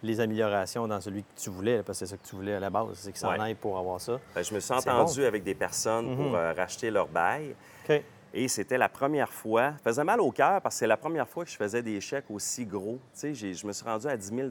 les 0.04 0.20
améliorations 0.20 0.86
dans 0.86 1.00
celui 1.00 1.22
que 1.22 1.28
tu 1.36 1.50
voulais, 1.50 1.82
parce 1.82 1.98
que 1.98 2.06
c'est 2.06 2.10
ça 2.12 2.16
que 2.16 2.26
tu 2.26 2.36
voulais 2.36 2.54
à 2.54 2.60
la 2.60 2.70
base, 2.70 2.88
c'est 2.94 3.12
que 3.12 3.18
ça 3.18 3.28
en 3.30 3.40
aille 3.40 3.54
pour 3.54 3.78
avoir 3.78 4.00
ça. 4.00 4.20
Que 4.34 4.42
je 4.42 4.54
me 4.54 4.60
suis 4.60 4.72
entendu 4.74 5.24
avec 5.24 5.42
des 5.42 5.54
personnes 5.54 6.10
Mhm. 6.10 6.16
pour 6.16 6.34
euh, 6.36 6.52
racheter 6.52 6.90
leur 6.90 7.08
bail. 7.08 7.54
Et 8.36 8.48
c'était 8.48 8.78
la 8.78 8.88
première 8.88 9.32
fois. 9.32 9.74
Ça 9.84 9.90
faisait 9.90 10.02
mal 10.04 10.20
au 10.20 10.32
cœur 10.32 10.60
parce 10.60 10.74
que 10.74 10.78
c'est 10.80 10.86
la 10.88 10.96
première 10.96 11.28
fois 11.28 11.44
que 11.44 11.50
je 11.50 11.56
faisais 11.56 11.82
des 11.82 12.00
chèques 12.00 12.28
aussi 12.30 12.66
gros. 12.66 12.98
Tu 13.18 13.32
sais, 13.34 13.54
je 13.54 13.64
me 13.66 13.72
suis 13.72 13.84
rendu 13.84 14.08
à 14.08 14.16
10 14.16 14.26
000 14.26 14.48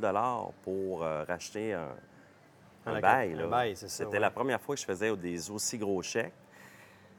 pour 0.64 1.04
euh, 1.04 1.26
racheter 1.28 1.74
un, 1.74 1.90
un 2.86 2.96
Un 2.96 3.00
bail. 3.02 3.76
C'était 3.76 4.06
ouais. 4.06 4.20
la 4.20 4.32
première 4.32 4.62
fois 4.62 4.76
que 4.76 4.80
je 4.82 4.86
faisais 4.86 5.14
des 5.18 5.52
aussi 5.52 5.78
gros 5.78 6.02
chèques. 6.02 6.32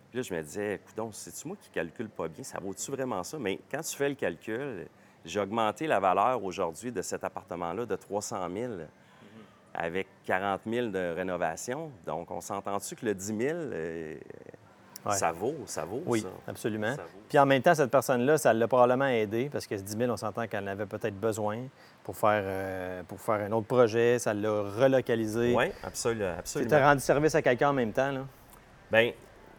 Puis 0.08 0.20
là, 0.20 0.22
je 0.22 0.32
me 0.34 0.42
disais, 0.42 0.76
écoute, 0.76 1.12
c'est-tu 1.12 1.48
moi 1.48 1.56
qui 1.60 1.68
calcule 1.68 2.08
pas 2.08 2.28
bien? 2.28 2.42
Ça 2.44 2.58
vaut-tu 2.60 2.90
vraiment 2.90 3.22
ça? 3.24 3.36
Mais 3.38 3.58
quand 3.70 3.82
tu 3.82 3.94
fais 3.94 4.08
le 4.08 4.14
calcul, 4.14 4.86
j'ai 5.24 5.40
augmenté 5.40 5.86
la 5.86 6.00
valeur 6.00 6.42
aujourd'hui 6.44 6.92
de 6.92 7.02
cet 7.02 7.24
appartement-là 7.24 7.86
de 7.86 7.96
300 7.96 8.36
000 8.54 8.72
avec 9.74 10.06
40 10.24 10.60
000 10.68 10.88
de 10.88 11.14
rénovation. 11.16 11.90
Donc, 12.06 12.30
on 12.30 12.40
s'entend-tu 12.40 12.94
que 12.96 13.06
le 13.06 13.14
10 13.14 13.26
000, 13.26 13.38
euh, 13.42 14.14
Ouais. 15.06 15.16
ça 15.16 15.32
vaut, 15.32 15.54
ça 15.66 15.84
vaut, 15.84 16.02
Oui, 16.06 16.22
ça? 16.22 16.28
absolument. 16.48 16.96
Ça 16.96 17.02
vaut. 17.02 17.08
Puis 17.28 17.38
en 17.38 17.44
même 17.44 17.60
temps, 17.60 17.74
cette 17.74 17.90
personne-là, 17.90 18.38
ça 18.38 18.54
l'a 18.54 18.66
probablement 18.66 19.04
aidé 19.08 19.50
parce 19.52 19.66
que 19.66 19.76
ce 19.76 19.82
10 19.82 19.98
000, 19.98 20.10
on 20.10 20.16
s'entend 20.16 20.46
qu'elle 20.46 20.64
en 20.64 20.68
avait 20.68 20.86
peut-être 20.86 21.20
besoin 21.20 21.58
pour 22.02 22.16
faire, 22.16 22.42
euh, 22.46 23.02
pour 23.02 23.20
faire 23.20 23.34
un 23.46 23.52
autre 23.52 23.66
projet. 23.66 24.18
Ça 24.18 24.32
l'a 24.32 24.50
relocalisé. 24.62 25.54
Oui, 25.54 25.66
absolument. 25.82 26.32
Tu 26.32 26.38
absolument. 26.38 26.72
as 26.76 26.88
rendu 26.88 27.00
service 27.02 27.34
à 27.34 27.42
quelqu'un 27.42 27.68
en 27.68 27.72
même 27.74 27.92
temps, 27.92 28.12
là? 28.12 28.20
Bien, 28.90 29.12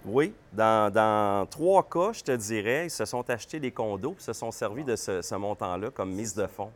oui. 0.06 0.34
Dans, 0.54 0.92
dans 0.94 1.46
trois 1.48 1.84
cas, 1.84 2.14
je 2.14 2.24
te 2.24 2.32
dirais, 2.32 2.86
ils 2.88 2.90
se 2.92 3.06
sont 3.06 3.28
achetés 3.30 3.60
des 3.60 3.72
condos 3.72 4.12
puis 4.14 4.24
se 4.24 4.34
sont 4.34 4.52
servis 4.52 4.84
de 4.84 4.96
ce, 4.96 5.22
ce 5.22 5.36
montant-là 5.36 5.90
comme 5.92 6.12
mise 6.14 6.34
de 6.36 6.48
fonds 6.48 6.72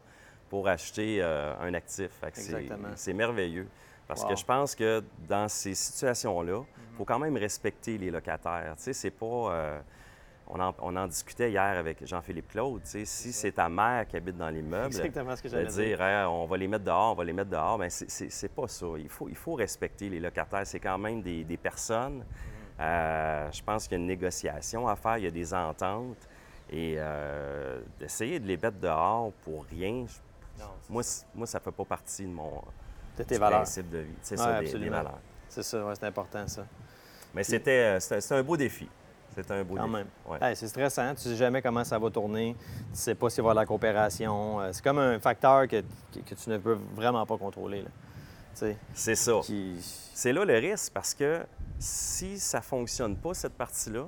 pour 0.49 0.67
acheter 0.67 1.19
euh, 1.21 1.53
un 1.61 1.73
actif. 1.73 2.11
C'est- 2.21 2.27
Exactement. 2.55 2.89
C'est 2.95 3.13
merveilleux. 3.13 3.67
Parce 4.07 4.23
Wow. 4.23 4.29
que 4.29 4.35
je 4.35 4.45
pense 4.45 4.73
que 4.75 5.03
dans 5.27 5.47
ces 5.47 5.75
situations-là, 5.75 6.63
il 6.91 6.97
faut 6.97 7.05
quand 7.05 7.19
même 7.19 7.37
respecter 7.37 7.97
les 7.99 8.09
locataires. 8.09 8.73
Tu 8.77 8.83
sais, 8.85 8.93
c'est 8.93 9.11
pas... 9.11 9.25
euh, 9.53 9.79
on 10.51 10.59
en, 10.59 10.73
on 10.79 10.95
en 10.95 11.05
discutait 11.05 11.51
hier 11.51 11.61
avec 11.77 12.03
Jean-Philippe 12.03 12.47
Claude. 12.49 12.81
tu 12.81 12.89
sais, 12.89 13.05
Si 13.05 13.31
c'est 13.31 13.51
ta 13.51 13.69
mère 13.69 14.07
qui 14.07 14.17
habite 14.17 14.35
dans 14.35 14.49
l'immeuble, 14.49 14.87
Exactement 14.95 15.35
ce 15.35 15.43
que 15.43 15.47
de 15.47 15.51
j'allais 15.53 15.67
dire. 15.67 15.97
dire 15.97 16.01
Hey, 16.01 16.25
on 16.25 16.47
va 16.47 16.57
les 16.57 16.67
mettre 16.67 16.85
dehors, 16.85 17.11
on 17.11 17.15
va 17.15 17.23
les 17.23 17.33
mettre 17.33 17.51
dehors, 17.51 17.77
bien, 17.77 17.89
c'est- 17.89 18.09
c'est 18.31 18.51
pas 18.51 18.67
ça. 18.67 18.87
Il 18.97 19.07
faut, 19.09 19.29
il 19.29 19.35
faut 19.35 19.53
respecter 19.53 20.09
les 20.09 20.19
locataires. 20.19 20.65
C'est 20.65 20.79
quand 20.79 20.97
même 20.97 21.21
des, 21.21 21.43
des 21.43 21.57
personnes. 21.57 22.25
Euh, 22.79 23.51
je 23.51 23.61
pense 23.63 23.83
qu'il 23.87 23.93
y 23.93 23.95
a 23.95 23.99
une 24.01 24.07
négociation 24.07 24.87
à 24.87 24.95
faire, 24.95 25.17
il 25.17 25.25
y 25.25 25.27
a 25.27 25.31
des 25.31 25.53
ententes. 25.53 26.17
Et 26.71 26.95
euh, 26.97 27.81
d'essayer 27.99 28.39
de 28.39 28.47
les 28.47 28.55
mettre 28.57 28.77
dehors 28.79 29.31
pour 29.43 29.65
rien, 29.65 30.05
je- 30.07 30.63
moi, 30.89 31.03
ça 31.47 31.59
fait 31.59 31.71
pas 31.71 31.85
partie 31.85 32.23
de 32.25 32.31
mon 32.31 32.61
De 33.17 33.23
tes 33.23 33.35
du 33.35 33.39
valeurs. 33.39 33.61
principe 33.61 33.89
de 33.89 33.97
vie. 33.99 34.13
C'est 34.21 34.39
Ouais, 34.39 34.67
ça, 34.67 34.77
des- 34.77 34.89
valeurs. 34.89 35.17
C'est 35.47 35.63
ça, 35.63 35.83
ouais, 35.83 35.93
c'est 35.95 36.05
important, 36.05 36.47
ça. 36.47 36.65
Mais 37.33 37.43
c'était 37.43 37.71
euh, 37.71 37.99
c'était- 37.99 38.21
c'était 38.21 38.35
un 38.35 38.43
beau 38.43 38.55
défi. 38.55 38.87
C'était 39.35 39.53
un 39.53 39.63
beau 39.63 39.75
Quand 39.75 39.83
défi. 39.83 39.93
même. 39.95 40.07
Ouais. 40.27 40.37
Hey, 40.41 40.55
c'est 40.55 40.67
stressant. 40.67 41.13
Tu 41.15 41.21
sais 41.21 41.35
jamais 41.35 41.61
comment 41.61 41.83
ça 41.83 41.97
va 41.97 42.09
tourner. 42.11 42.55
Tu 42.59 42.99
sais 42.99 43.15
pas 43.15 43.29
s'il 43.29 43.41
va 43.43 43.47
y 43.47 43.51
avoir 43.51 43.55
de 43.55 43.59
la 43.61 43.65
coopération. 43.65 44.59
C'est 44.71 44.83
comme 44.83 44.99
un 44.99 45.19
facteur 45.19 45.67
que, 45.67 45.81
que- 46.13 46.19
que 46.25 46.35
tu 46.35 46.49
ne 46.49 46.57
peux 46.59 46.77
vraiment 46.95 47.25
pas 47.25 47.37
contrôler. 47.37 47.81
là. 47.83 47.89
Tu 48.53 48.59
sais, 48.59 48.77
C'est 48.93 49.15
ça. 49.15 49.39
qui... 49.43 49.77
C'est 50.13 50.33
là 50.33 50.43
le 50.45 50.55
risque 50.55 50.91
parce 50.93 51.13
que 51.13 51.45
si 51.79 52.37
ça 52.39 52.61
fonctionne 52.61 53.15
pas, 53.15 53.33
cette 53.33 53.53
partie-là, 53.53 54.05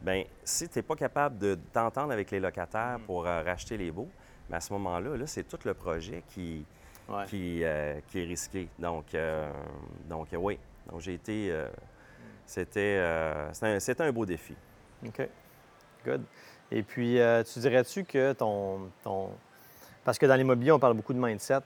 bien, 0.00 0.24
si 0.42 0.68
tu 0.68 0.78
n'es 0.78 0.82
pas 0.82 0.96
capable 0.96 1.38
de 1.38 1.58
t'entendre 1.72 2.12
avec 2.12 2.30
les 2.30 2.40
locataires 2.40 2.98
Mm. 2.98 3.02
pour 3.02 3.26
euh, 3.26 3.42
racheter 3.42 3.76
les 3.76 3.90
baux, 3.90 4.08
bien, 4.48 4.58
à 4.58 4.60
ce 4.60 4.72
moment-là, 4.72 5.16
là, 5.16 5.26
c'est 5.26 5.44
tout 5.44 5.58
le 5.64 5.74
projet 5.74 6.24
qui, 6.28 6.64
Ouais. 7.08 7.26
qui, 7.26 7.64
euh, 7.64 8.00
qui 8.08 8.20
est 8.20 8.24
risqué. 8.24 8.68
Donc, 8.78 9.14
euh, 9.14 9.50
donc 10.08 10.28
oui. 10.32 10.58
Donc, 10.90 11.00
j'ai 11.00 11.14
été. 11.14 11.54
c'était, 12.46 13.00
c'était 13.52 14.02
un, 14.02 14.06
un 14.08 14.12
beau 14.12 14.24
défi. 14.24 14.54
OK. 15.06 15.28
Good. 16.04 16.22
Et 16.70 16.82
puis, 16.82 17.18
tu 17.52 17.58
dirais-tu 17.58 18.04
que 18.04 18.32
ton, 18.32 18.90
ton... 19.02 19.30
Parce 20.04 20.18
que 20.18 20.26
dans 20.26 20.34
l'immobilier, 20.36 20.72
on 20.72 20.78
parle 20.78 20.94
beaucoup 20.94 21.12
de 21.12 21.18
mindset. 21.18 21.60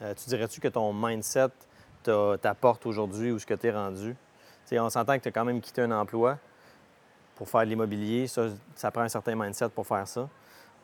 Tu 0.00 0.28
dirais-tu 0.28 0.60
que 0.60 0.68
ton 0.68 0.92
mindset 0.92 1.48
t'apporte 2.40 2.86
aujourd'hui 2.86 3.32
où 3.32 3.38
ce 3.38 3.46
que 3.46 3.54
tu 3.54 3.66
es 3.66 3.72
rendu? 3.72 4.16
On 4.72 4.90
s'entend 4.90 5.16
que 5.16 5.22
tu 5.22 5.28
as 5.28 5.32
quand 5.32 5.44
même 5.44 5.60
quitté 5.60 5.82
un 5.82 5.92
emploi 5.92 6.38
pour 7.36 7.48
faire 7.48 7.60
de 7.60 7.66
l'immobilier. 7.66 8.26
Ça, 8.26 8.48
ça 8.74 8.90
prend 8.90 9.02
un 9.02 9.08
certain 9.08 9.34
mindset 9.34 9.68
pour 9.68 9.86
faire 9.86 10.06
ça. 10.08 10.28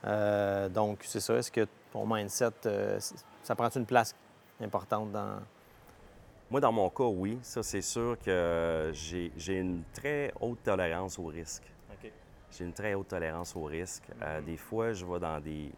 Euh, 0.04 0.68
donc, 0.68 1.00
c'est 1.02 1.20
ça. 1.20 1.34
Est-ce 1.34 1.50
que 1.50 1.66
ton 1.92 2.06
mindset, 2.06 2.50
euh, 2.66 2.98
ça 3.42 3.54
prend 3.54 3.68
une 3.70 3.86
place 3.86 4.14
importante 4.60 5.10
dans... 5.12 5.40
Moi, 6.50 6.60
dans 6.60 6.72
mon 6.72 6.90
cas, 6.90 7.04
oui. 7.04 7.38
Ça, 7.42 7.62
c'est 7.62 7.82
sûr 7.82 8.18
que 8.22 8.90
j'ai 8.92 9.32
j'ai 9.36 9.58
une 9.58 9.82
très 9.94 10.32
haute 10.38 10.62
tolérance 10.62 11.18
au 11.18 11.26
risque. 11.26 11.64
J'ai 12.50 12.64
une 12.64 12.74
très 12.74 12.92
haute 12.92 13.08
tolérance 13.08 13.56
au 13.56 13.64
risque. 13.64 14.04
Euh, 14.20 14.42
des 14.42 14.58
fois, 14.58 14.92
je 14.92 15.06
vais 15.06 15.18
dans 15.18 15.40
des. 15.40 15.72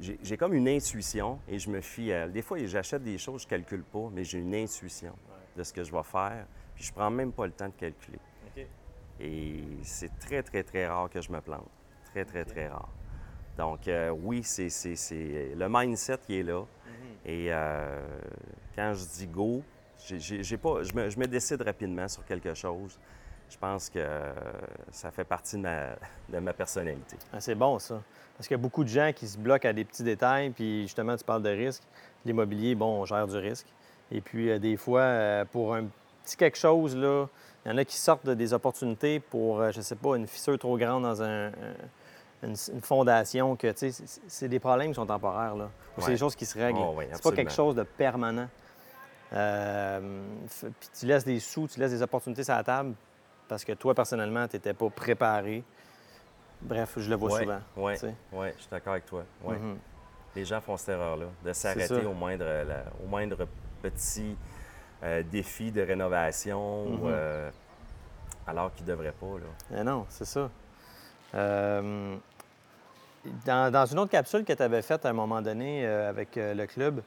J'ai 0.00 0.36
comme 0.36 0.54
une 0.54 0.68
intuition 0.68 1.38
et 1.46 1.58
je 1.58 1.68
me 1.68 1.80
fie 1.80 2.12
à. 2.12 2.26
Des 2.28 2.42
fois, 2.42 2.58
j'achète 2.64 3.02
des 3.02 3.18
choses, 3.18 3.42
je 3.42 3.46
ne 3.46 3.50
calcule 3.50 3.82
pas, 3.82 4.08
mais 4.12 4.24
j'ai 4.24 4.38
une 4.38 4.54
intuition 4.54 5.12
de 5.56 5.62
ce 5.62 5.72
que 5.72 5.84
je 5.84 5.92
vais 5.92 6.02
faire. 6.02 6.46
Puis 6.74 6.84
je 6.84 6.92
prends 6.92 7.10
même 7.10 7.32
pas 7.32 7.46
le 7.46 7.52
temps 7.52 7.68
de 7.68 7.74
calculer. 7.74 8.18
Et 9.20 9.62
c'est 9.82 10.18
très, 10.18 10.42
très, 10.42 10.62
très 10.62 10.86
rare 10.86 11.10
que 11.10 11.20
je 11.20 11.30
me 11.30 11.40
plante. 11.40 11.68
Très, 12.12 12.24
très, 12.24 12.44
très 12.44 12.68
rare. 12.68 12.88
Donc, 13.58 13.86
euh, 13.86 14.08
oui, 14.08 14.42
c'est 14.42 14.68
le 15.54 15.68
mindset 15.68 16.18
qui 16.26 16.38
est 16.38 16.42
là. 16.42 16.64
Et 17.26 17.48
euh, 17.50 18.00
quand 18.74 18.94
je 18.94 19.04
dis 19.04 19.26
go, 19.26 19.62
pas, 20.62 20.82
je, 20.82 20.94
me, 20.94 21.10
je 21.10 21.18
me 21.18 21.26
décide 21.26 21.60
rapidement 21.60 22.08
sur 22.08 22.24
quelque 22.24 22.54
chose. 22.54 22.98
Je 23.50 23.58
pense 23.58 23.90
que 23.90 24.06
ça 24.92 25.10
fait 25.10 25.24
partie 25.24 25.56
de 25.56 25.62
ma, 25.62 25.86
de 26.28 26.38
ma 26.38 26.52
personnalité. 26.52 27.16
Ah, 27.32 27.40
c'est 27.40 27.54
bon, 27.56 27.78
ça. 27.78 28.00
Parce 28.36 28.46
qu'il 28.48 28.56
y 28.56 28.60
a 28.60 28.62
beaucoup 28.62 28.84
de 28.84 28.88
gens 28.88 29.10
qui 29.14 29.26
se 29.28 29.36
bloquent 29.36 29.68
à 29.68 29.72
des 29.72 29.84
petits 29.84 30.02
détails, 30.04 30.50
puis 30.50 30.82
justement, 30.82 31.16
tu 31.16 31.24
parles 31.24 31.42
de 31.42 31.50
risque. 31.50 31.82
L'immobilier, 32.24 32.74
bon, 32.74 33.00
on 33.02 33.04
gère 33.04 33.26
du 33.26 33.36
risque. 33.36 33.66
Et 34.12 34.20
puis, 34.20 34.50
euh, 34.50 34.58
des 34.58 34.76
fois, 34.76 35.00
euh, 35.00 35.44
pour 35.44 35.74
un 35.74 35.84
petit 36.24 36.36
quelque 36.36 36.56
chose, 36.58 36.96
là, 36.96 37.26
il 37.66 37.70
y 37.70 37.74
en 37.74 37.76
a 37.78 37.84
qui 37.84 37.96
sortent 37.98 38.24
de 38.24 38.34
des 38.34 38.52
opportunités 38.54 39.20
pour, 39.20 39.60
euh, 39.60 39.70
je 39.72 39.80
sais 39.80 39.96
pas, 39.96 40.16
une 40.16 40.26
fissure 40.26 40.58
trop 40.58 40.78
grande 40.78 41.02
dans 41.02 41.20
un- 41.22 41.48
un- 41.48 41.52
une, 42.42 42.54
une 42.72 42.80
fondation, 42.80 43.56
que, 43.56 43.70
tu 43.72 43.90
sais, 43.92 44.04
c'est- 44.28 44.48
des 44.48 44.58
problèmes 44.60 44.88
qui 44.90 44.94
sont 44.94 45.06
temporaires, 45.06 45.54
là. 45.56 45.68
Ou 45.98 46.00
c'est 46.00 46.12
des 46.12 46.16
choses 46.16 46.34
qui 46.36 46.46
se 46.46 46.58
règlent. 46.58 46.78
Oh, 46.80 46.94
oui, 46.96 47.04
c'est 47.12 47.22
pas 47.22 47.30
quelque 47.36 47.52
chose 47.52 47.74
de 47.74 47.82
permanent. 47.82 48.48
Euh, 49.32 50.00
puis 50.60 50.88
tu 50.98 51.06
laisses 51.06 51.24
des 51.24 51.38
sous, 51.38 51.68
tu 51.68 51.78
laisses 51.78 51.92
des 51.92 52.02
opportunités 52.02 52.42
sur 52.44 52.54
la 52.54 52.64
table 52.64 52.94
parce 53.50 53.64
que 53.64 53.72
toi, 53.72 53.92
personnellement, 53.96 54.46
tu 54.46 54.54
n'étais 54.56 54.72
pas 54.72 54.88
préparé. 54.90 55.64
Bref, 56.62 56.94
je 56.98 57.10
le 57.10 57.16
vois 57.16 57.32
Ouais, 57.32 57.40
souvent. 57.40 57.60
ouais. 57.78 57.98
Oui, 58.32 58.46
je 58.56 58.60
suis 58.62 58.70
d'accord 58.70 58.92
avec 58.92 59.06
toi. 59.06 59.24
Ouais. 59.42 59.56
Mhm. 59.58 59.76
Les 60.36 60.44
gens 60.44 60.60
font 60.60 60.76
cette 60.76 60.90
erreur-là, 60.90 61.26
de 61.44 61.52
s'arrêter 61.52 62.06
au 62.06 62.12
moindre, 62.12 62.44
la- 62.44 62.84
au 63.04 63.08
moindre 63.08 63.48
petit 63.82 64.36
euh, 65.02 65.22
défi 65.24 65.72
de 65.72 65.80
rénovation, 65.80 66.84
Mhm. 66.90 67.00
euh, 67.06 67.50
alors 68.46 68.72
qu'ils 68.72 68.84
ne 68.86 68.90
devraient 68.92 69.12
pas. 69.18 69.36
Là. 69.72 69.82
Non, 69.82 70.06
c'est 70.10 70.26
ça. 70.26 70.48
Euh, 71.34 72.16
dans, 73.46 73.72
dans 73.72 73.86
une 73.86 73.98
autre 73.98 74.10
capsule 74.12 74.44
que 74.44 74.52
tu 74.52 74.62
avais 74.62 74.82
faite 74.82 75.04
à 75.06 75.08
un 75.08 75.12
moment 75.14 75.40
donné 75.42 75.86
avec 75.86 76.36
le 76.36 76.66
club, 76.66 77.02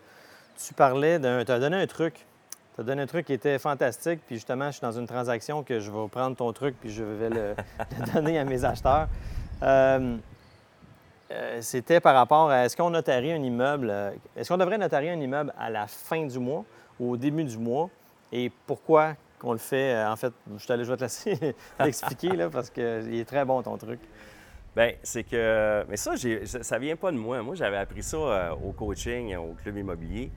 tu 0.57 0.73
parlais 0.73 1.19
d'un. 1.19 1.45
Tu 1.45 1.51
as 1.51 1.59
donné 1.59 1.77
un 1.77 1.88
truc. 1.88 2.25
Tu 2.75 2.82
as 2.82 2.84
donné 2.84 3.01
un 3.03 3.08
truc 3.08 3.25
qui 3.27 3.34
était 3.34 3.60
fantastique. 3.60 4.22
Puis 4.25 4.36
justement, 4.36 4.68
je 4.68 4.72
suis 4.74 4.82
dans 4.82 4.92
une 4.92 5.06
transaction 5.08 5.63
que 5.63 5.80
je 5.80 5.92
vais 5.92 6.08
prendre 6.08 6.36
ton 6.36 6.51
truc 6.53 6.75
puis 6.80 6.89
je 6.92 7.03
vais 7.03 7.30
le, 7.30 7.56
le 8.00 8.13
donner 8.13 8.39
à 8.39 8.46
mes 8.46 8.65
acheteurs. 8.65 9.08
Euh, 9.62 10.18
euh, 11.32 11.58
C'était 11.62 12.00
par 12.00 12.15
rapport 12.15 12.50
à 12.50 12.65
est-ce 12.65 12.75
qu'on 12.75 12.89
notarie 12.89 13.32
un 13.32 13.42
immeuble, 13.42 13.89
euh, 13.89 14.12
est-ce 14.36 14.50
qu'on 14.50 14.58
devrait 14.58 14.77
notarier 14.77 15.12
un 15.12 15.20
immeuble 15.20 15.53
à 15.58 15.70
la 15.70 15.88
fin 15.88 16.25
du 16.25 16.39
mois 16.39 16.65
ou 17.00 17.12
au 17.12 17.18
début 17.18 17.44
du 17.44 17.58
mois? 17.58 17.89
Et 18.32 18.51
pourquoi 18.65 19.13
qu'on 19.39 19.51
le 19.51 19.58
fait. 19.60 20.03
en 20.06 20.15
fait, 20.15 20.34
je, 20.58 20.65
t'allais- 20.65 20.86
je 20.86 20.89
vais 20.92 20.98
te 20.98 21.03
laisser 21.03 21.38
l'expliquer 21.80 22.30
là, 22.30 22.50
parce 22.50 22.70
qu'il 22.70 23.13
est 23.15 23.25
très 23.27 23.46
bon 23.46 23.62
ton 23.62 23.77
truc. 23.77 24.00
Bien, 24.75 24.94
c'est 25.03 25.24
que. 25.24 25.86
Mais 25.88 25.98
ça, 25.98 26.15
j'ai- 26.15 26.46
ça 26.48 26.80
vient 26.80 26.96
pas 26.96 27.12
de 27.12 27.18
moi. 27.18 27.42
Moi, 27.44 27.53
j'avais 27.53 27.77
appris 27.77 28.01
ça 28.01 28.56
au 28.56 28.72
coaching, 28.72 29.36
au 29.36 29.53
club 29.62 29.77
immobilier. 29.77 30.32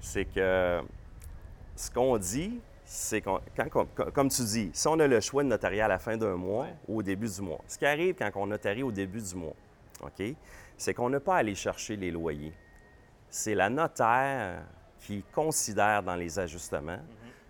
C'est 0.00 0.24
que 0.24 0.80
ce 1.76 1.90
qu'on 1.90 2.18
dit, 2.18 2.60
c'est 2.84 3.20
qu'on. 3.22 3.40
quand- 3.56 3.68
com- 3.70 3.86
com- 3.94 4.10
comme 4.12 4.28
tu 4.28 4.42
dis, 4.42 4.70
si 4.72 4.86
on 4.88 4.98
a 4.98 5.06
le 5.06 5.20
choix 5.20 5.42
de 5.42 5.48
notarier 5.48 5.80
à 5.82 5.88
la 5.88 5.98
fin 5.98 6.16
d'un 6.16 6.36
mois 6.36 6.64
Ouais. 6.64 6.74
ou 6.88 6.98
au 6.98 7.02
début 7.02 7.28
du 7.28 7.40
mois, 7.40 7.60
ce 7.66 7.78
qui 7.78 7.86
arrive 7.86 8.14
quand 8.14 8.30
on 8.34 8.46
notarie 8.46 8.82
au 8.82 8.92
début 8.92 9.20
du 9.20 9.34
mois, 9.34 9.54
OK, 10.02 10.22
c'est 10.76 10.94
qu'on 10.94 11.08
n'a 11.10 11.20
pas 11.20 11.36
à 11.36 11.38
aller 11.38 11.54
chercher 11.54 11.96
les 11.96 12.10
loyers. 12.10 12.52
C'est 13.30 13.54
la 13.54 13.70
notaire 13.70 14.62
qui 15.00 15.22
considère 15.32 16.02
dans 16.02 16.16
les 16.16 16.38
ajustements 16.38 17.00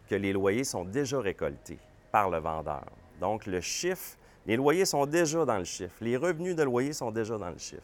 que 0.09 0.15
les 0.15 0.33
loyers 0.33 0.65
sont 0.65 0.85
déjà 0.85 1.19
récoltés 1.21 1.79
par 2.11 2.31
le 2.31 2.39
vendeur. 2.39 2.85
Donc, 3.21 3.47
le 3.47 3.61
chiffre, 3.61 4.17
les 4.47 4.57
loyers 4.57 4.85
sont 4.85 5.07
déjà 5.07 5.45
dans 5.45 5.59
le 5.59 5.65
chiffre. 5.65 5.95
Les 6.01 6.17
revenus 6.17 6.55
de 6.55 6.63
loyer 6.63 6.93
sont 6.93 7.11
déjà 7.11 7.37
dans 7.39 7.51
le 7.51 7.59
chiffre. 7.59 7.83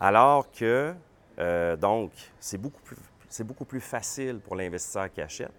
Alors 0.00 0.50
que, 0.50 0.94
euh, 1.38 1.76
donc, 1.76 2.10
c'est 2.40 2.58
beaucoup, 2.58 2.80
plus, 2.82 2.96
c'est 3.34 3.42
beaucoup 3.44 3.64
plus 3.64 3.80
facile 3.80 4.38
pour 4.38 4.54
l'investisseur 4.54 5.10
qui 5.12 5.20
achète. 5.20 5.50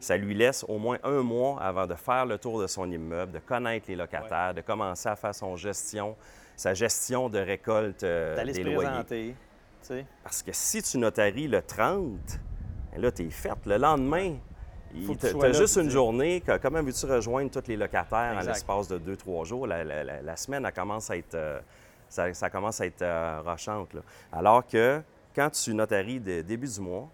Ça 0.00 0.16
lui 0.16 0.34
laisse 0.34 0.64
au 0.66 0.78
moins 0.78 0.96
un 1.02 1.22
mois 1.22 1.60
avant 1.60 1.86
de 1.86 1.94
faire 1.94 2.24
le 2.24 2.38
tour 2.38 2.58
de 2.62 2.66
son 2.66 2.90
immeuble, 2.90 3.32
de 3.32 3.38
connaître 3.38 3.86
les 3.88 3.96
locataires, 3.96 4.54
de 4.54 4.60
commencer 4.62 5.08
à 5.10 5.16
faire 5.16 5.34
son 5.34 5.54
gestion, 5.56 6.16
sa 6.56 6.72
gestion 6.72 7.28
de 7.28 7.38
récolte 7.38 8.02
euh, 8.02 8.34
D'aller 8.36 8.54
se 8.54 8.58
des 8.60 8.64
loyers. 8.74 8.88
Parce 10.22 10.42
que 10.42 10.52
si 10.52 10.82
tu 10.82 10.96
notaries 10.96 11.48
le 11.48 11.60
30, 11.60 12.12
ben 12.92 13.02
là, 13.02 13.10
tu 13.12 13.26
es 13.26 13.30
faite. 13.30 13.66
Le 13.66 13.76
lendemain, 13.76 14.36
tu 15.18 15.26
as 15.44 15.52
juste 15.52 15.76
une 15.76 15.90
journée. 15.90 16.40
que- 16.40 16.56
comment 16.56 16.82
veux-tu 16.82 17.04
rejoindre 17.04 17.50
tous 17.50 17.68
les 17.68 17.76
locataires 17.76 18.36
en 18.36 18.40
l'espace 18.52 18.88
de 18.88 18.96
deux, 18.96 19.16
trois 19.16 19.44
jours? 19.44 19.66
La, 19.66 19.84
la- 19.84 20.02
la- 20.02 20.22
la 20.22 20.36
semaine, 20.36 20.64
elle 20.64 20.72
commence 20.72 21.10
à 21.10 21.16
être, 21.18 21.34
euh, 21.34 21.60
ça, 22.08 22.32
ça 22.32 22.48
commence 22.48 22.80
à 22.80 22.86
être 22.86 23.02
euh, 23.02 23.42
rochante. 23.44 23.92
là. 23.92 24.00
Alors 24.32 24.66
que 24.66 25.02
quand 25.34 25.50
tu 25.50 25.74
notaries 25.74 26.20
de 26.20 26.40
début 26.42 26.66
du 26.68 26.80
mois. 26.80 27.08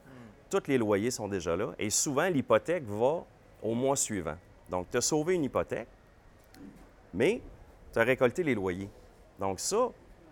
Tous 0.61 0.68
les 0.68 0.78
loyers 0.78 1.11
sont 1.11 1.28
déjà 1.28 1.56
là 1.56 1.68
et 1.78 1.90
souvent, 1.90 2.28
l'hypothèque 2.28 2.84
va 2.87 3.25
au 3.62 3.75
mois 3.75 3.96
suivant. 3.96 4.37
Donc, 4.70 4.87
tu 4.90 4.96
as 4.96 5.00
sauvé 5.00 5.34
une 5.34 5.44
hypothèque, 5.44 5.88
mais 7.12 7.40
tu 7.92 7.99
as 7.99 8.02
récolté 8.02 8.42
les 8.42 8.54
loyers. 8.54 8.88
Donc, 9.38 9.61
ça, 9.61 9.88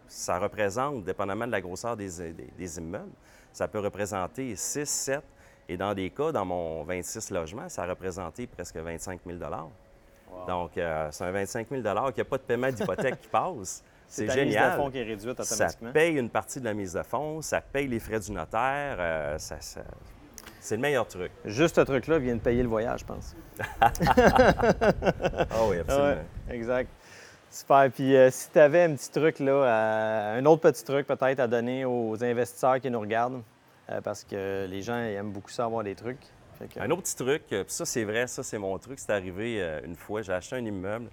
ça 0.09 0.39
représente, 0.39 1.05
dépendamment 1.05 1.47
de 1.47 1.53
la 1.53 1.61
grosseur 1.61 1.97
des, 1.97 2.09
des- 2.33 2.49
des 2.57 2.79
immeubles, 2.79 3.11
ça 3.53 3.69
peut 3.69 3.79
représenter 3.81 4.57
6, 4.57 4.89
7, 4.89 5.23
et 5.69 5.77
dans 5.77 5.95
des 5.95 6.11
cas, 6.11 6.33
dans 6.33 6.45
mon 6.45 6.83
26 6.83 7.31
logements, 7.31 7.69
ça 7.69 7.85
a 7.85 7.87
représenté 7.87 8.47
presque 8.47 8.77
25 8.77 9.21
000 9.27 9.39
Donc, 10.47 10.77
euh, 10.77 11.09
c'est 11.11 11.25
un 11.25 11.31
25 11.31 11.69
000 11.71 11.83
qu'il 11.83 12.15
n'y 12.15 12.21
a 12.21 12.25
pas 12.25 12.39
de 12.39 12.43
paiement 12.43 12.71
d'hypothèque 12.71 13.21
qui 13.21 13.29
passe. 13.29 13.83
C'est 14.15 14.27
ta 14.27 14.35
mise 14.37 14.45
de 14.45 14.51
génial. 14.51 14.77
fonds 14.77 14.91
qui 14.91 14.99
est 14.99 15.03
réduite 15.05 15.43
Ça 15.43 15.69
paye 15.93 16.17
une 16.17 16.29
partie 16.29 16.61
de 16.61 16.65
la 16.67 16.75
mise 16.75 16.93
de 16.93 17.03
fonds, 17.03 17.41
ça 17.41 17.61
paye 17.63 17.87
les 17.89 17.99
frais 17.99 18.21
du 18.21 18.31
notaire. 18.33 18.97
euh, 18.99 19.39
ça, 19.39 19.57
ça- 19.61 19.81
C'est 20.61 20.77
le 20.77 20.83
meilleur 20.83 21.07
truc. 21.09 21.33
Juste 21.47 21.77
ce 21.77 21.81
truc-là 21.81 22.19
vient 22.19 22.35
de 22.37 22.41
payer 22.41 22.63
le 22.63 22.69
voyage, 22.69 23.01
je 23.01 23.05
pense. 23.07 23.35
Ah 25.51 25.67
oui, 25.69 25.79
absolument. 25.79 26.09
Ouais, 26.49 26.55
exact. 26.55 26.91
Super. 27.51 27.91
Puis 27.93 28.17
euh, 28.17 28.31
si 28.31 28.51
tu 28.51 28.59
avais 28.59 28.83
un 28.85 28.95
petit 28.95 29.11
truc, 29.11 29.39
là, 29.39 29.53
euh, 29.53 30.39
un 30.39 30.45
autre 30.47 30.63
petit 30.63 30.85
truc 30.85 31.07
peut-être 31.07 31.41
à 31.41 31.47
donner 31.47 31.85
aux 31.85 32.23
investisseurs 32.23 32.81
qui 32.81 32.91
nous 32.91 33.01
regardent, 33.01 33.43
euh, 33.91 34.01
parce 34.01 34.25
que 34.25 34.67
les 34.69 34.83
gens 34.83 34.97
aiment 34.97 35.33
beaucoup 35.33 35.51
ça 35.51 35.65
avoir 35.65 35.85
des 35.85 35.95
trucs. 35.95 36.21
Que- 36.75 36.81
Un 36.81 36.91
autre 36.91 37.03
petit 37.03 37.17
truc, 37.17 37.43
puis 37.49 37.65
ça 37.67 37.85
c'est 37.85 38.05
vrai, 38.05 38.27
ça 38.29 38.43
c'est 38.43 38.59
mon 38.59 38.79
truc, 38.79 38.99
c'est 39.01 39.11
arrivé 39.13 39.81
une 39.85 39.97
fois, 39.97 40.23
j'ai 40.23 40.33
acheté 40.33 40.57
un 40.57 40.65
immeuble. 40.65 41.09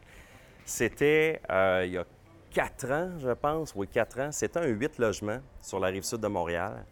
C'était 0.63 1.41
il 1.83 1.91
y 1.91 1.97
a 1.97 2.05
quatre 2.51 2.91
ans, 2.91 3.11
je 3.19 3.29
pense, 3.31 3.73
oui, 3.75 3.87
quatre 3.87 4.19
ans. 4.19 4.31
C'était 4.31 4.59
un 4.59 4.67
huit 4.67 4.97
logements 4.97 5.39
sur 5.61 5.79
la 5.79 5.87
rive 5.87 6.03
sud 6.03 6.19
de 6.19 6.27
Montréal. 6.27 6.83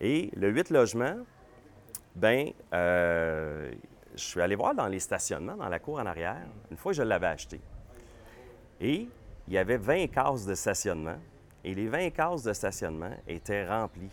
Et 0.00 0.30
le 0.36 0.50
huit 0.50 0.70
logements, 0.70 1.16
ben, 2.14 2.50
euh, 2.72 3.70
je 4.14 4.22
suis 4.22 4.40
allé 4.40 4.54
voir 4.54 4.74
dans 4.74 4.86
les 4.88 5.00
stationnements, 5.00 5.56
dans 5.56 5.68
la 5.68 5.78
cour 5.78 5.98
en 5.98 6.06
arrière, 6.06 6.42
une 6.70 6.76
fois 6.76 6.92
que 6.92 6.96
je 6.98 7.02
l'avais 7.02 7.26
acheté. 7.26 7.60
Et 8.80 9.08
il 9.48 9.54
y 9.54 9.58
avait 9.58 9.76
20 9.76 10.08
cases 10.08 10.44
de 10.46 10.54
stationnement. 10.54 11.16
Et 11.64 11.74
les 11.74 11.88
20 11.88 12.10
cases 12.10 12.42
de 12.42 12.52
stationnement 12.52 13.10
étaient 13.26 13.66
remplies. 13.66 14.10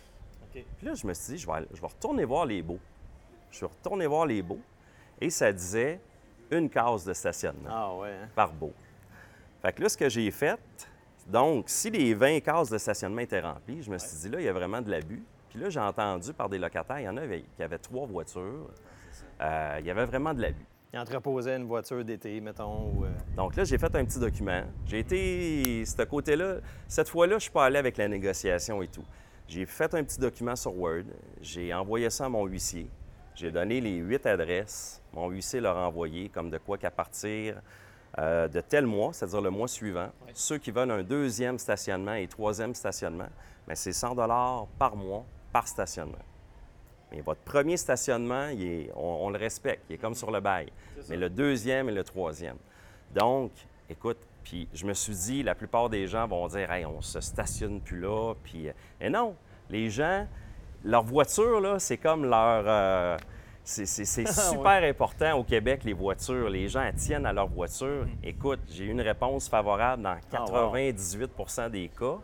Puis 0.51 0.63
là, 0.87 0.93
je 0.93 1.05
me 1.07 1.13
suis 1.13 1.33
dit, 1.33 1.39
je 1.39 1.47
vais, 1.47 1.65
je 1.73 1.81
vais 1.81 1.87
retourner 1.87 2.25
voir 2.25 2.45
les 2.45 2.61
beaux. 2.61 2.79
Je 3.51 3.57
suis 3.57 3.65
retourné 3.65 4.05
voir 4.07 4.25
les 4.25 4.41
beaux. 4.41 4.59
Et 5.19 5.29
ça 5.29 5.51
disait 5.51 5.99
une 6.51 6.69
case 6.69 7.05
de 7.05 7.13
stationnement 7.13 7.69
Ah 7.71 7.95
ouais. 7.95 8.09
hein? 8.09 8.27
par 8.35 8.51
beau. 8.53 8.71
Fait 9.63 9.71
que 9.71 9.81
là, 9.81 9.87
ce 9.87 9.97
que 9.97 10.09
j'ai 10.09 10.29
fait, 10.29 10.59
donc, 11.27 11.65
si 11.67 11.89
les 11.89 12.13
20 12.13 12.41
cases 12.41 12.69
de 12.69 12.77
stationnement 12.77 13.21
étaient 13.21 13.39
remplies, 13.39 13.81
je 13.81 13.89
me 13.89 13.97
suis 13.97 14.17
dit, 14.17 14.29
là, 14.29 14.41
il 14.41 14.43
y 14.43 14.49
a 14.49 14.53
vraiment 14.53 14.81
de 14.81 14.91
l'abus. 14.91 15.23
Puis 15.49 15.57
là, 15.57 15.69
j'ai 15.69 15.79
entendu 15.79 16.33
par 16.33 16.49
des 16.49 16.57
locataires, 16.57 16.99
il 16.99 17.05
y 17.05 17.09
en 17.09 17.15
avait 17.15 17.45
qui 17.55 17.63
avaient 17.63 17.77
trois 17.77 18.05
voitures. 18.05 18.69
Euh, 19.39 19.77
il 19.79 19.85
y 19.85 19.89
avait 19.89 20.05
vraiment 20.05 20.33
de 20.33 20.41
l'abus. 20.41 20.65
Il 20.91 20.99
entreposait 20.99 21.55
une 21.55 21.63
voiture 21.63 22.03
d'été, 22.03 22.41
mettons. 22.41 22.91
Ou, 22.91 23.05
euh, 23.05 23.11
Donc 23.37 23.55
là, 23.55 23.63
j'ai 23.63 23.77
fait 23.77 23.95
un 23.95 24.03
petit 24.03 24.19
document. 24.19 24.63
J'ai 24.85 24.99
été, 24.99 25.85
ce 25.85 26.03
côté-là, 26.03 26.57
cette 26.87 27.07
fois-là, 27.07 27.35
je 27.35 27.43
suis 27.43 27.51
pas 27.51 27.65
allé 27.65 27.77
avec 27.77 27.95
la 27.97 28.09
négociation 28.09 28.81
et 28.81 28.87
tout. 28.87 29.05
J'ai 29.47 29.65
fait 29.65 29.93
un 29.93 30.03
petit 30.03 30.19
document 30.19 30.57
sur 30.57 30.77
Word. 30.77 31.05
J'ai 31.41 31.73
envoyé 31.73 32.09
ça 32.09 32.25
à 32.25 32.29
mon 32.29 32.45
huissier. 32.45 32.89
J'ai 33.33 33.49
donné 33.49 33.79
les 33.79 33.95
huit 33.95 34.25
adresses. 34.25 35.01
Mon 35.13 35.29
huissier 35.29 35.61
leur 35.61 35.77
a 35.77 35.87
envoyé 35.87 36.29
comme 36.29 36.49
de 36.49 36.57
quoi 36.57 36.77
qu'à 36.77 36.91
partir 36.91 37.61
euh, 38.19 38.47
de 38.47 38.61
tel 38.61 38.85
mois, 38.85 39.11
c'est-à-dire 39.13 39.41
le 39.41 39.49
mois 39.49 39.67
suivant, 39.67 40.09
ceux 40.33 40.57
qui 40.57 40.71
veulent 40.71 40.91
un 40.91 41.03
deuxième 41.03 41.57
stationnement 41.57 42.13
et 42.13 42.27
troisième 42.27 42.75
stationnement, 42.75 43.27
bien, 43.65 43.75
c'est 43.75 43.93
100 43.93 44.15
par 44.77 44.95
mois 44.95 45.25
par 45.51 45.67
stationnement. 45.67 46.17
Mais 47.11 47.21
votre 47.21 47.41
premier 47.41 47.77
stationnement, 47.77 48.47
il 48.49 48.63
est- 48.63 48.91
on, 48.95 49.25
on 49.25 49.29
le 49.29 49.37
respecte, 49.37 49.83
il 49.89 49.95
est 49.95 49.97
comme 49.97 50.15
sur 50.15 50.31
le 50.31 50.39
bail. 50.39 50.71
Mais 51.09 51.17
le 51.17 51.29
deuxième 51.29 51.89
et 51.89 51.91
le 51.91 52.03
troisième. 52.03 52.57
Donc, 53.13 53.51
écoute, 53.89 54.17
puis 54.43 54.67
je 54.73 54.85
me 54.85 54.93
suis 54.93 55.13
dit, 55.15 55.43
la 55.43 55.55
plupart 55.55 55.89
des 55.89 56.07
gens 56.07 56.27
vont 56.27 56.47
dire, 56.47 56.71
hey, 56.71 56.85
on 56.85 57.01
se 57.01 57.21
stationne 57.21 57.81
plus 57.81 57.99
là. 57.99 58.33
Puis, 58.43 58.67
euh, 58.67 58.73
et 58.99 59.09
non, 59.09 59.35
les 59.69 59.89
gens, 59.89 60.27
leur 60.83 61.03
voiture, 61.03 61.61
là, 61.61 61.79
c'est 61.79 61.97
comme 61.97 62.25
leur. 62.25 62.63
euh, 62.67 63.17
c'est 63.63 63.85
c'est 63.85 64.27
super 64.49 64.83
important 64.83 65.33
au 65.37 65.43
Québec, 65.43 65.83
les 65.83 65.93
voitures. 65.93 66.49
Les 66.49 66.67
gens 66.67 66.89
tiennent 66.95 67.25
à 67.25 67.33
leur 67.33 67.47
voiture. 67.47 68.05
Écoute, 68.23 68.59
j'ai 68.69 68.85
eu 68.85 68.89
une 68.91 69.01
réponse 69.01 69.47
favorable 69.49 70.03
dans 70.03 70.17
Ah, 70.33 70.43
wow. 70.65 70.75
98% 70.75 71.69
des 71.69 71.89
cas 71.89 72.17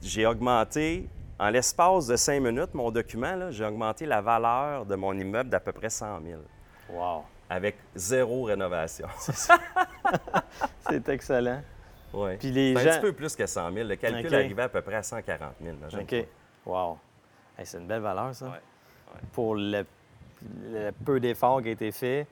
j'ai 0.00 0.26
augmenté, 0.26 1.08
en 1.40 1.50
l'espace 1.50 2.06
de 2.06 2.14
cinq 2.16 2.40
minutes, 2.40 2.72
mon 2.74 2.90
document, 2.90 3.50
j'ai 3.50 3.64
augmenté 3.64 4.06
la 4.06 4.20
valeur 4.20 4.86
de 4.86 4.94
mon 4.94 5.12
immeuble 5.12 5.50
d'à 5.50 5.58
peu 5.60 5.72
près 5.72 5.90
100 5.90 6.20
000 6.24 6.40
Wow. 6.90 7.24
avec 7.50 7.76
zéro 7.96 8.44
rénovation. 8.44 9.08
C'est 10.88 11.08
excellent. 11.08 11.62
Ouais. 12.12 12.36
Puis 12.38 12.50
les 12.50 12.74
C'est 12.74 12.82
gens- 12.84 12.90
un 12.90 12.92
petit 12.94 13.00
peu 13.00 13.12
plus 13.12 13.36
que 13.36 13.46
100 13.46 13.72
000. 13.72 13.88
Le 13.88 13.96
calcul 13.96 14.26
OK. 14.26 14.32
arrivait 14.32 14.62
à 14.62 14.68
peu 14.68 14.80
près 14.80 14.96
à 14.96 15.02
140 15.02 15.52
000. 15.62 15.76
imagine. 15.76 16.00
OK. 16.00 16.26
Wow. 16.64 16.98
Hey, 17.58 17.66
c'est 17.66 17.78
une 17.78 17.86
belle 17.86 18.00
valeur, 18.00 18.34
ça. 18.34 18.46
Ouais, 18.46 18.52
ouais. 18.52 19.20
Pour 19.32 19.54
le, 19.56 19.84
le 20.72 20.90
peu 21.04 21.20
d'efforts 21.20 21.62
qui 21.62 21.68
a 21.68 21.72
été 21.72 21.92
fait. 21.92 22.26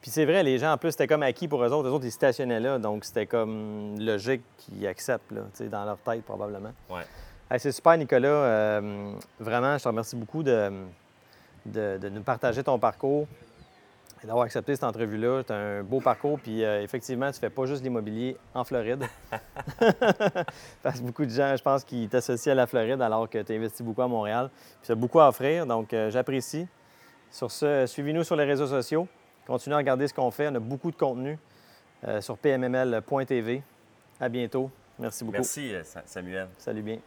Puis 0.00 0.10
c'est 0.10 0.24
vrai, 0.24 0.42
les 0.42 0.58
gens, 0.58 0.72
en 0.72 0.78
plus, 0.78 0.92
c'était 0.92 1.08
comme 1.08 1.22
acquis 1.22 1.48
pour 1.48 1.62
eux 1.64 1.72
autres. 1.72 1.88
Eux 1.88 1.92
autres, 1.92 2.04
ils 2.04 2.12
stationnaient 2.12 2.60
là. 2.60 2.78
Donc, 2.78 3.04
c'était 3.04 3.26
comme 3.26 3.98
logique 3.98 4.42
qu'ils 4.58 4.86
acceptent, 4.86 5.32
là, 5.32 5.40
tu 5.52 5.64
sais, 5.64 5.68
dans 5.68 5.84
leur 5.84 5.98
tête, 5.98 6.22
probablement. 6.24 6.72
Ouais. 6.88 7.02
Hey, 7.50 7.58
c'est 7.58 7.72
super, 7.72 7.96
Nicolas. 7.96 8.28
Euh, 8.28 9.12
vraiment, 9.40 9.76
je 9.76 9.82
te 9.82 9.88
remercie 9.88 10.14
beaucoup 10.14 10.42
de, 10.42 10.70
de, 11.66 11.98
de 11.98 12.08
nous 12.10 12.22
partager 12.22 12.62
ton 12.62 12.78
parcours 12.78 13.26
et 14.22 14.26
d'avoir 14.26 14.44
accepté 14.44 14.74
cette 14.74 14.84
entrevue-là. 14.84 15.42
C'est 15.46 15.54
un 15.54 15.82
beau 15.82 16.00
parcours. 16.00 16.38
Puis 16.38 16.64
euh, 16.64 16.82
effectivement, 16.82 17.30
tu 17.30 17.40
fais 17.40 17.50
pas 17.50 17.66
juste 17.66 17.82
l'immobilier 17.82 18.36
en 18.54 18.64
Floride. 18.64 19.04
Parce 20.82 21.00
que 21.00 21.04
beaucoup 21.04 21.24
de 21.24 21.30
gens, 21.30 21.56
je 21.56 21.62
pense, 21.62 21.84
qui 21.84 22.08
t'associent 22.08 22.52
à 22.52 22.54
la 22.54 22.66
Floride 22.66 23.00
alors 23.00 23.28
que 23.28 23.42
tu 23.42 23.54
investis 23.54 23.82
beaucoup 23.84 24.02
à 24.02 24.08
Montréal. 24.08 24.50
Puis 24.52 24.86
tu 24.86 24.92
as 24.92 24.96
beaucoup 24.96 25.20
à 25.20 25.28
offrir. 25.28 25.66
Donc, 25.66 25.92
euh, 25.92 26.10
j'apprécie. 26.10 26.66
Sur 27.30 27.50
ce, 27.50 27.86
suivez-nous 27.86 28.24
sur 28.24 28.36
les 28.36 28.44
réseaux 28.44 28.66
sociaux. 28.66 29.06
Continuez 29.46 29.74
à 29.74 29.78
regarder 29.78 30.08
ce 30.08 30.14
qu'on 30.14 30.30
fait. 30.30 30.48
On 30.48 30.54
a 30.54 30.60
beaucoup 30.60 30.90
de 30.90 30.96
contenu 30.96 31.38
euh, 32.06 32.20
sur 32.20 32.36
pmml.tv. 32.36 33.62
À 34.20 34.28
bientôt. 34.28 34.70
Merci 34.98 35.24
beaucoup. 35.24 35.38
Merci, 35.38 35.74
euh, 35.74 35.82
Samuel. 36.04 36.48
Salut 36.58 36.82
bien. 36.82 36.98